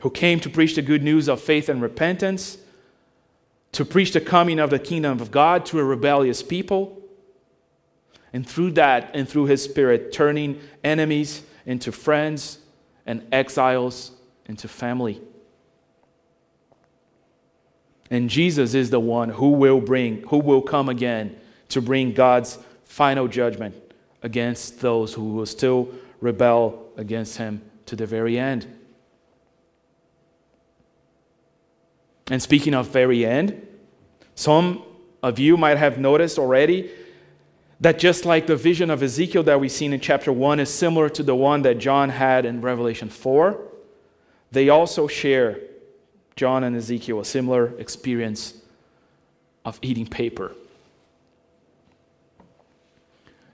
who 0.00 0.10
came 0.10 0.40
to 0.40 0.48
preach 0.48 0.76
the 0.76 0.82
good 0.82 1.02
news 1.02 1.28
of 1.28 1.40
faith 1.40 1.68
and 1.68 1.82
repentance, 1.82 2.58
to 3.72 3.84
preach 3.84 4.12
the 4.12 4.20
coming 4.20 4.58
of 4.58 4.70
the 4.70 4.78
kingdom 4.78 5.20
of 5.20 5.30
God 5.30 5.66
to 5.66 5.78
a 5.78 5.84
rebellious 5.84 6.42
people. 6.42 6.97
And 8.32 8.46
through 8.46 8.72
that 8.72 9.10
and 9.14 9.28
through 9.28 9.46
His 9.46 9.62
Spirit, 9.62 10.12
turning 10.12 10.60
enemies 10.84 11.42
into 11.64 11.92
friends 11.92 12.58
and 13.06 13.26
exiles 13.32 14.12
into 14.46 14.68
family. 14.68 15.20
And 18.10 18.30
Jesus 18.30 18.74
is 18.74 18.90
the 18.90 19.00
one 19.00 19.28
who 19.28 19.50
will 19.50 19.80
bring, 19.80 20.22
who 20.28 20.38
will 20.38 20.62
come 20.62 20.88
again 20.88 21.38
to 21.70 21.82
bring 21.82 22.12
God's 22.12 22.58
final 22.84 23.28
judgment 23.28 23.74
against 24.22 24.80
those 24.80 25.14
who 25.14 25.34
will 25.34 25.46
still 25.46 25.88
rebel 26.20 26.86
against 26.96 27.36
him 27.36 27.62
to 27.86 27.96
the 27.96 28.06
very 28.06 28.38
end. 28.38 28.66
And 32.30 32.42
speaking 32.42 32.74
of 32.74 32.88
very 32.88 33.24
end, 33.24 33.66
some 34.34 34.82
of 35.22 35.38
you 35.38 35.56
might 35.56 35.78
have 35.78 35.98
noticed 35.98 36.38
already 36.38 36.90
that 37.80 37.98
just 37.98 38.24
like 38.24 38.46
the 38.46 38.56
vision 38.56 38.90
of 38.90 39.02
Ezekiel 39.02 39.42
that 39.44 39.60
we've 39.60 39.70
seen 39.70 39.92
in 39.92 40.00
chapter 40.00 40.32
1 40.32 40.60
is 40.60 40.72
similar 40.72 41.08
to 41.10 41.22
the 41.22 41.34
one 41.34 41.62
that 41.62 41.78
John 41.78 42.10
had 42.10 42.44
in 42.44 42.60
Revelation 42.60 43.08
4, 43.08 43.60
they 44.50 44.68
also 44.68 45.06
share 45.06 45.58
John 46.34 46.64
and 46.64 46.76
Ezekiel 46.76 47.20
a 47.20 47.24
similar 47.24 47.78
experience 47.78 48.54
of 49.64 49.78
eating 49.82 50.06
paper. 50.06 50.52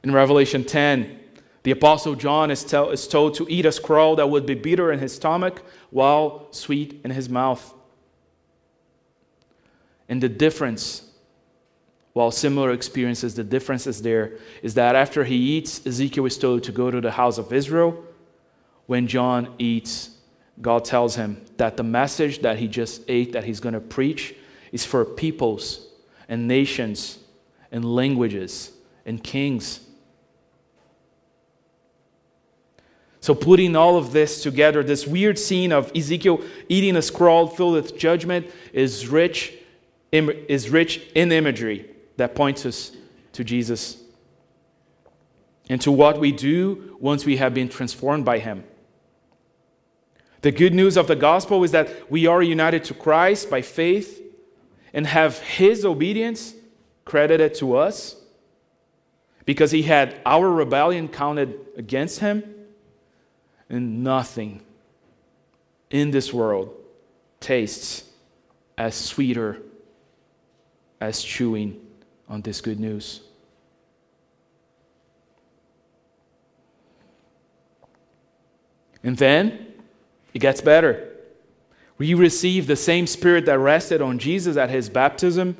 In 0.02 0.12
Revelation 0.12 0.64
10, 0.64 1.18
the 1.62 1.70
Apostle 1.70 2.14
John 2.14 2.50
is, 2.50 2.62
tell, 2.62 2.90
is 2.90 3.08
told 3.08 3.34
to 3.36 3.46
eat 3.48 3.64
a 3.64 3.72
scroll 3.72 4.16
that 4.16 4.28
would 4.28 4.44
be 4.44 4.54
bitter 4.54 4.92
in 4.92 4.98
his 4.98 5.14
stomach 5.14 5.62
while 5.90 6.46
sweet 6.50 7.00
in 7.04 7.10
his 7.10 7.28
mouth. 7.28 7.74
And 10.06 10.22
the 10.22 10.28
difference, 10.28 11.10
while 12.14 12.30
similar 12.30 12.70
experiences, 12.70 13.34
the 13.34 13.42
difference 13.42 13.88
is 13.88 14.00
there 14.00 14.38
is 14.62 14.74
that 14.74 14.94
after 14.94 15.24
he 15.24 15.34
eats, 15.34 15.84
Ezekiel 15.84 16.24
is 16.26 16.38
told 16.38 16.62
to 16.62 16.72
go 16.72 16.90
to 16.90 17.00
the 17.00 17.10
house 17.10 17.38
of 17.38 17.52
Israel. 17.52 18.02
When 18.86 19.08
John 19.08 19.52
eats, 19.58 20.10
God 20.62 20.84
tells 20.84 21.16
him 21.16 21.44
that 21.56 21.76
the 21.76 21.82
message 21.82 22.38
that 22.42 22.58
he 22.58 22.68
just 22.68 23.02
ate, 23.08 23.32
that 23.32 23.42
he's 23.42 23.58
going 23.58 23.72
to 23.72 23.80
preach, 23.80 24.34
is 24.70 24.84
for 24.84 25.04
peoples 25.04 25.88
and 26.28 26.46
nations 26.46 27.18
and 27.72 27.84
languages 27.84 28.70
and 29.04 29.22
kings. 29.22 29.80
So, 33.20 33.34
putting 33.34 33.74
all 33.74 33.96
of 33.96 34.12
this 34.12 34.40
together, 34.40 34.84
this 34.84 35.04
weird 35.04 35.36
scene 35.38 35.72
of 35.72 35.90
Ezekiel 35.96 36.42
eating 36.68 36.94
a 36.94 37.02
scroll 37.02 37.48
filled 37.48 37.74
with 37.74 37.98
judgment 37.98 38.48
is 38.72 39.08
rich, 39.08 39.54
is 40.12 40.70
rich 40.70 41.00
in 41.16 41.32
imagery 41.32 41.90
that 42.16 42.34
points 42.34 42.64
us 42.66 42.92
to 43.32 43.44
Jesus 43.44 43.98
and 45.68 45.80
to 45.80 45.90
what 45.90 46.20
we 46.20 46.32
do 46.32 46.96
once 47.00 47.24
we 47.24 47.36
have 47.36 47.54
been 47.54 47.68
transformed 47.68 48.24
by 48.24 48.38
him. 48.38 48.64
The 50.42 50.52
good 50.52 50.74
news 50.74 50.96
of 50.96 51.06
the 51.06 51.16
gospel 51.16 51.64
is 51.64 51.70
that 51.70 52.10
we 52.10 52.26
are 52.26 52.42
united 52.42 52.84
to 52.84 52.94
Christ 52.94 53.48
by 53.48 53.62
faith 53.62 54.20
and 54.92 55.06
have 55.06 55.38
his 55.38 55.84
obedience 55.84 56.54
credited 57.04 57.54
to 57.54 57.76
us 57.76 58.16
because 59.46 59.70
he 59.70 59.82
had 59.82 60.20
our 60.24 60.50
rebellion 60.50 61.08
counted 61.08 61.58
against 61.76 62.20
him. 62.20 62.44
And 63.68 64.04
nothing 64.04 64.62
in 65.90 66.10
this 66.10 66.32
world 66.32 66.74
tastes 67.40 68.04
as 68.76 68.94
sweeter 68.94 69.62
as 71.00 71.22
chewing 71.22 71.83
on 72.28 72.40
this 72.42 72.60
good 72.60 72.80
news. 72.80 73.20
And 79.02 79.18
then 79.18 79.66
it 80.32 80.38
gets 80.38 80.60
better. 80.60 81.10
We 81.98 82.14
receive 82.14 82.66
the 82.66 82.76
same 82.76 83.06
spirit 83.06 83.46
that 83.46 83.58
rested 83.58 84.02
on 84.02 84.18
Jesus 84.18 84.56
at 84.56 84.70
his 84.70 84.88
baptism, 84.88 85.56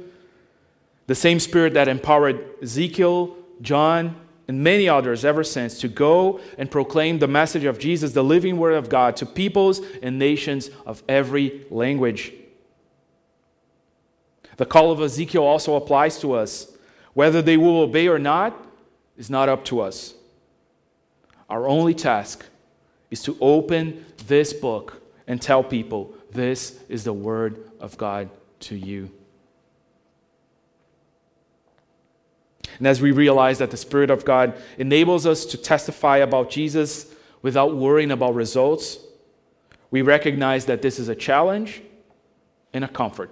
the 1.06 1.14
same 1.14 1.38
spirit 1.38 1.74
that 1.74 1.86
empowered 1.86 2.42
Ezekiel, 2.62 3.36
John, 3.60 4.16
and 4.48 4.62
many 4.62 4.88
others 4.88 5.24
ever 5.24 5.44
since 5.44 5.78
to 5.80 5.88
go 5.88 6.40
and 6.58 6.70
proclaim 6.70 7.18
the 7.18 7.28
message 7.28 7.64
of 7.64 7.78
Jesus, 7.78 8.12
the 8.12 8.24
living 8.24 8.58
word 8.58 8.74
of 8.74 8.88
God, 8.88 9.16
to 9.16 9.26
peoples 9.26 9.80
and 10.02 10.18
nations 10.18 10.70
of 10.84 11.02
every 11.08 11.66
language. 11.70 12.32
The 14.56 14.66
call 14.66 14.92
of 14.92 15.00
Ezekiel 15.00 15.42
also 15.42 15.74
applies 15.74 16.18
to 16.20 16.32
us. 16.32 16.70
Whether 17.14 17.42
they 17.42 17.56
will 17.56 17.80
obey 17.80 18.08
or 18.08 18.18
not 18.18 18.56
is 19.16 19.30
not 19.30 19.48
up 19.48 19.64
to 19.66 19.80
us. 19.80 20.14
Our 21.48 21.68
only 21.68 21.94
task 21.94 22.44
is 23.10 23.22
to 23.22 23.36
open 23.40 24.04
this 24.26 24.52
book 24.52 25.02
and 25.26 25.40
tell 25.40 25.62
people 25.62 26.14
this 26.32 26.78
is 26.88 27.04
the 27.04 27.12
word 27.12 27.70
of 27.80 27.96
God 27.96 28.28
to 28.60 28.74
you. 28.74 29.10
And 32.78 32.88
as 32.88 33.00
we 33.00 33.12
realize 33.12 33.58
that 33.58 33.70
the 33.70 33.76
Spirit 33.76 34.10
of 34.10 34.24
God 34.24 34.60
enables 34.78 35.26
us 35.26 35.44
to 35.46 35.56
testify 35.56 36.18
about 36.18 36.50
Jesus 36.50 37.14
without 37.40 37.76
worrying 37.76 38.10
about 38.10 38.34
results, 38.34 38.98
we 39.90 40.02
recognize 40.02 40.64
that 40.66 40.82
this 40.82 40.98
is 40.98 41.08
a 41.08 41.14
challenge 41.14 41.82
and 42.72 42.84
a 42.84 42.88
comfort. 42.88 43.30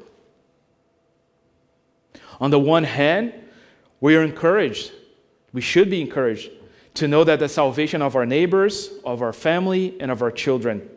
On 2.42 2.50
the 2.50 2.58
one 2.58 2.82
hand, 2.82 3.32
we 4.00 4.16
are 4.16 4.22
encouraged, 4.24 4.90
we 5.52 5.60
should 5.60 5.88
be 5.88 6.00
encouraged 6.00 6.50
to 6.94 7.06
know 7.06 7.22
that 7.22 7.38
the 7.38 7.48
salvation 7.48 8.02
of 8.02 8.16
our 8.16 8.26
neighbors, 8.26 8.90
of 9.04 9.22
our 9.22 9.32
family, 9.32 9.96
and 10.00 10.10
of 10.10 10.22
our 10.22 10.32
children 10.32 10.90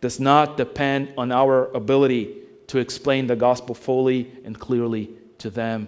does 0.00 0.18
not 0.18 0.56
depend 0.56 1.12
on 1.18 1.30
our 1.32 1.70
ability 1.72 2.34
to 2.68 2.78
explain 2.78 3.26
the 3.26 3.36
gospel 3.36 3.74
fully 3.74 4.32
and 4.42 4.58
clearly 4.58 5.10
to 5.36 5.50
them. 5.50 5.86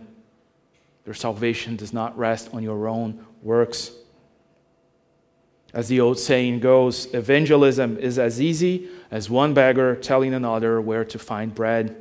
Your 1.07 1.15
salvation 1.15 1.75
does 1.75 1.95
not 1.95 2.17
rest 2.19 2.51
on 2.53 2.63
your 2.63 2.87
own 2.87 3.25
works. 3.43 3.93
As 5.73 5.89
the 5.89 6.01
old 6.01 6.19
saying 6.19 6.61
goes, 6.61 7.07
evangelism 7.15 7.97
is 7.97 8.19
as 8.19 8.43
easy 8.43 8.91
as 9.11 9.31
one 9.31 9.55
beggar 9.55 9.97
telling 9.97 10.35
another 10.35 10.83
where 10.83 11.07
to 11.07 11.19
find 11.19 11.55
bread. 11.55 11.97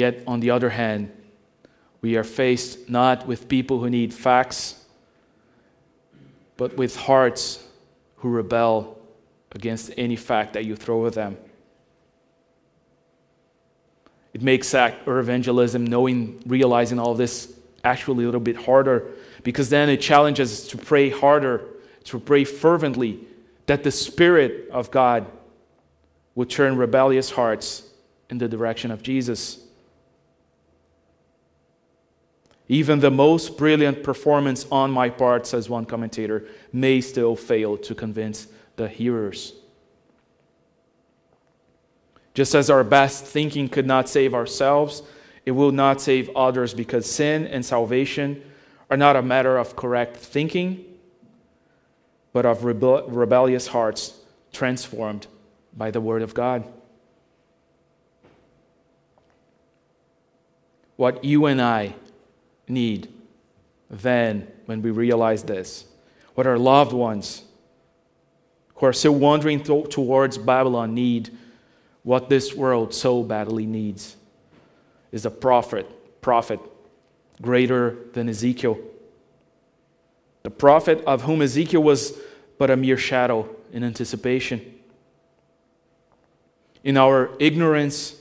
Yet, 0.00 0.22
on 0.26 0.40
the 0.40 0.48
other 0.48 0.70
hand, 0.70 1.12
we 2.00 2.16
are 2.16 2.24
faced 2.24 2.88
not 2.88 3.26
with 3.26 3.48
people 3.48 3.80
who 3.80 3.90
need 3.90 4.14
facts, 4.14 4.82
but 6.56 6.74
with 6.74 6.96
hearts 6.96 7.62
who 8.16 8.30
rebel 8.30 8.98
against 9.52 9.90
any 9.98 10.16
fact 10.16 10.54
that 10.54 10.64
you 10.64 10.74
throw 10.74 11.04
at 11.04 11.12
them. 11.12 11.36
It 14.32 14.40
makes 14.40 14.74
or 14.74 15.18
evangelism, 15.18 15.84
knowing, 15.84 16.42
realizing 16.46 16.98
all 16.98 17.12
this, 17.12 17.52
actually 17.84 18.24
a 18.24 18.28
little 18.28 18.40
bit 18.40 18.56
harder 18.56 19.06
because 19.42 19.68
then 19.68 19.90
it 19.90 20.00
challenges 20.00 20.50
us 20.50 20.68
to 20.68 20.78
pray 20.78 21.10
harder, 21.10 21.66
to 22.04 22.18
pray 22.18 22.44
fervently, 22.44 23.20
that 23.66 23.84
the 23.84 23.90
Spirit 23.90 24.70
of 24.70 24.90
God 24.90 25.26
would 26.34 26.48
turn 26.48 26.78
rebellious 26.78 27.30
hearts 27.32 27.82
in 28.30 28.38
the 28.38 28.48
direction 28.48 28.90
of 28.90 29.02
Jesus. 29.02 29.66
Even 32.70 33.00
the 33.00 33.10
most 33.10 33.58
brilliant 33.58 34.04
performance 34.04 34.64
on 34.70 34.92
my 34.92 35.10
part, 35.10 35.44
says 35.44 35.68
one 35.68 35.84
commentator, 35.84 36.44
may 36.72 37.00
still 37.00 37.34
fail 37.34 37.76
to 37.76 37.96
convince 37.96 38.46
the 38.76 38.86
hearers. 38.86 39.54
Just 42.32 42.54
as 42.54 42.70
our 42.70 42.84
best 42.84 43.24
thinking 43.24 43.68
could 43.68 43.86
not 43.86 44.08
save 44.08 44.34
ourselves, 44.34 45.02
it 45.44 45.50
will 45.50 45.72
not 45.72 46.00
save 46.00 46.30
others 46.36 46.72
because 46.72 47.10
sin 47.10 47.44
and 47.48 47.66
salvation 47.66 48.40
are 48.88 48.96
not 48.96 49.16
a 49.16 49.22
matter 49.22 49.58
of 49.58 49.74
correct 49.74 50.16
thinking, 50.16 50.84
but 52.32 52.46
of 52.46 52.62
rebel- 52.62 53.04
rebellious 53.08 53.66
hearts 53.66 54.16
transformed 54.52 55.26
by 55.76 55.90
the 55.90 56.00
Word 56.00 56.22
of 56.22 56.34
God. 56.34 56.64
What 60.94 61.24
you 61.24 61.46
and 61.46 61.60
I 61.60 61.96
need 62.70 63.12
then 63.90 64.46
when 64.66 64.82
we 64.82 64.90
realize 64.90 65.42
this. 65.42 65.84
What 66.34 66.46
our 66.46 66.58
loved 66.58 66.92
ones 66.92 67.42
who 68.76 68.86
are 68.86 68.92
still 68.92 69.14
wandering 69.14 69.62
th- 69.62 69.88
towards 69.90 70.38
Babylon 70.38 70.94
need, 70.94 71.36
what 72.02 72.28
this 72.28 72.54
world 72.54 72.94
so 72.94 73.22
badly 73.22 73.66
needs, 73.66 74.16
is 75.12 75.26
a 75.26 75.30
prophet, 75.30 76.20
prophet 76.22 76.60
greater 77.42 77.96
than 78.12 78.28
Ezekiel. 78.28 78.78
The 80.44 80.50
prophet 80.50 81.02
of 81.04 81.22
whom 81.22 81.42
Ezekiel 81.42 81.82
was 81.82 82.16
but 82.58 82.70
a 82.70 82.76
mere 82.76 82.96
shadow 82.96 83.48
in 83.72 83.82
anticipation. 83.82 84.78
In 86.84 86.96
our 86.96 87.30
ignorance, 87.38 88.16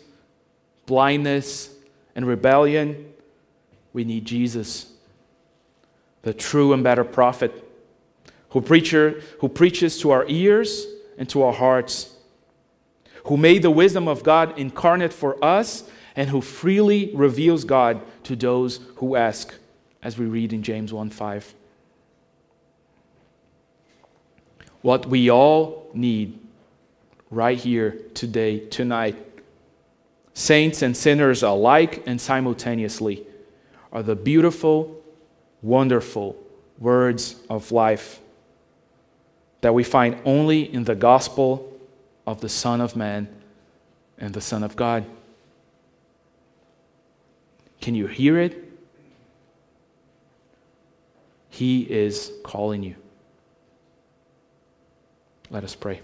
blindness, 0.85 1.73
and 2.15 2.25
rebellion, 2.25 3.08
we 3.93 4.03
need 4.03 4.25
Jesus, 4.25 4.91
the 6.21 6.33
true 6.33 6.73
and 6.73 6.83
better 6.83 7.03
prophet, 7.03 7.65
who, 8.49 8.61
preacher, 8.61 9.21
who 9.39 9.49
preaches 9.49 9.99
to 10.01 10.11
our 10.11 10.25
ears 10.27 10.85
and 11.17 11.29
to 11.29 11.43
our 11.43 11.53
hearts, 11.53 12.15
who 13.25 13.37
made 13.37 13.61
the 13.61 13.71
wisdom 13.71 14.07
of 14.07 14.23
God 14.23 14.57
incarnate 14.57 15.13
for 15.13 15.43
us, 15.43 15.89
and 16.15 16.29
who 16.29 16.41
freely 16.41 17.11
reveals 17.13 17.63
God 17.63 18.01
to 18.23 18.35
those 18.35 18.79
who 18.95 19.15
ask, 19.15 19.53
as 20.01 20.17
we 20.17 20.25
read 20.25 20.53
in 20.53 20.63
James 20.63 20.91
1 20.91 21.09
5. 21.09 21.53
What 24.81 25.05
we 25.05 25.29
all 25.29 25.89
need 25.93 26.39
right 27.29 27.57
here, 27.57 27.99
today, 28.13 28.59
tonight, 28.59 29.17
saints 30.33 30.81
and 30.81 30.95
sinners 30.95 31.43
alike 31.43 32.03
and 32.05 32.19
simultaneously 32.19 33.25
are 33.91 34.03
the 34.03 34.15
beautiful, 34.15 35.01
wonderful 35.61 36.35
words 36.77 37.35
of 37.49 37.71
life 37.71 38.19
that 39.61 39.73
we 39.73 39.83
find 39.83 40.17
only 40.25 40.73
in 40.73 40.85
the 40.85 40.95
gospel 40.95 41.77
of 42.25 42.41
the 42.41 42.49
Son 42.49 42.79
of 42.79 42.95
Man 42.95 43.27
and 44.17 44.33
the 44.33 44.41
Son 44.41 44.63
of 44.63 44.75
God. 44.75 45.05
Can 47.81 47.95
you 47.95 48.07
hear 48.07 48.39
it? 48.39 48.65
He 51.49 51.81
is 51.81 52.31
calling 52.43 52.83
you. 52.83 52.95
Let 55.49 55.63
us 55.63 55.75
pray. 55.75 56.01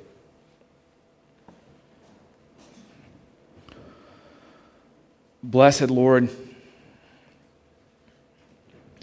Blessed 5.44 5.92
Lord, 5.92 6.30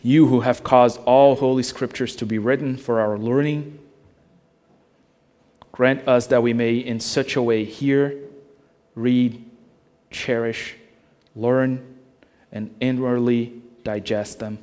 you 0.03 0.27
who 0.27 0.41
have 0.41 0.65
caused 0.65 1.01
all 1.05 1.37
holy 1.37 1.63
scriptures 1.63 2.17
to 2.17 2.27
be 2.27 2.39
written 2.39 2.77
for 2.77 3.01
our 3.01 3.17
learning, 3.17 3.79
grant 5.71 6.07
us 6.09 6.27
that 6.27 6.43
we 6.43 6.53
may 6.53 6.77
in 6.77 6.99
such 6.99 7.37
a 7.37 7.43
way 7.43 7.65
hear, 7.65 8.19
read, 8.95 9.45
cherish, 10.11 10.77
learn, 11.37 11.99
and 12.51 12.75
inwardly 12.81 13.63
digest 13.85 14.41
them. 14.41 14.59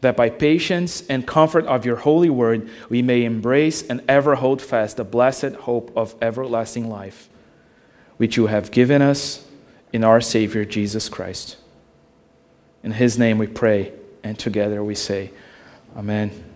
That 0.00 0.16
by 0.16 0.30
patience 0.30 1.06
and 1.08 1.26
comfort 1.26 1.66
of 1.66 1.84
your 1.84 1.96
holy 1.96 2.30
word 2.30 2.70
we 2.88 3.02
may 3.02 3.24
embrace 3.24 3.82
and 3.82 4.02
ever 4.08 4.36
hold 4.36 4.62
fast 4.62 4.96
the 4.96 5.04
blessed 5.04 5.56
hope 5.62 5.92
of 5.94 6.14
everlasting 6.22 6.88
life, 6.88 7.28
which 8.16 8.36
you 8.36 8.46
have 8.46 8.70
given 8.70 9.02
us 9.02 9.44
in 9.92 10.04
our 10.04 10.20
Savior 10.20 10.64
Jesus 10.64 11.08
Christ. 11.08 11.56
In 12.82 12.92
his 12.92 13.18
name 13.18 13.38
we 13.38 13.46
pray, 13.46 13.92
and 14.22 14.38
together 14.38 14.82
we 14.82 14.94
say, 14.94 15.30
Amen. 15.96 16.49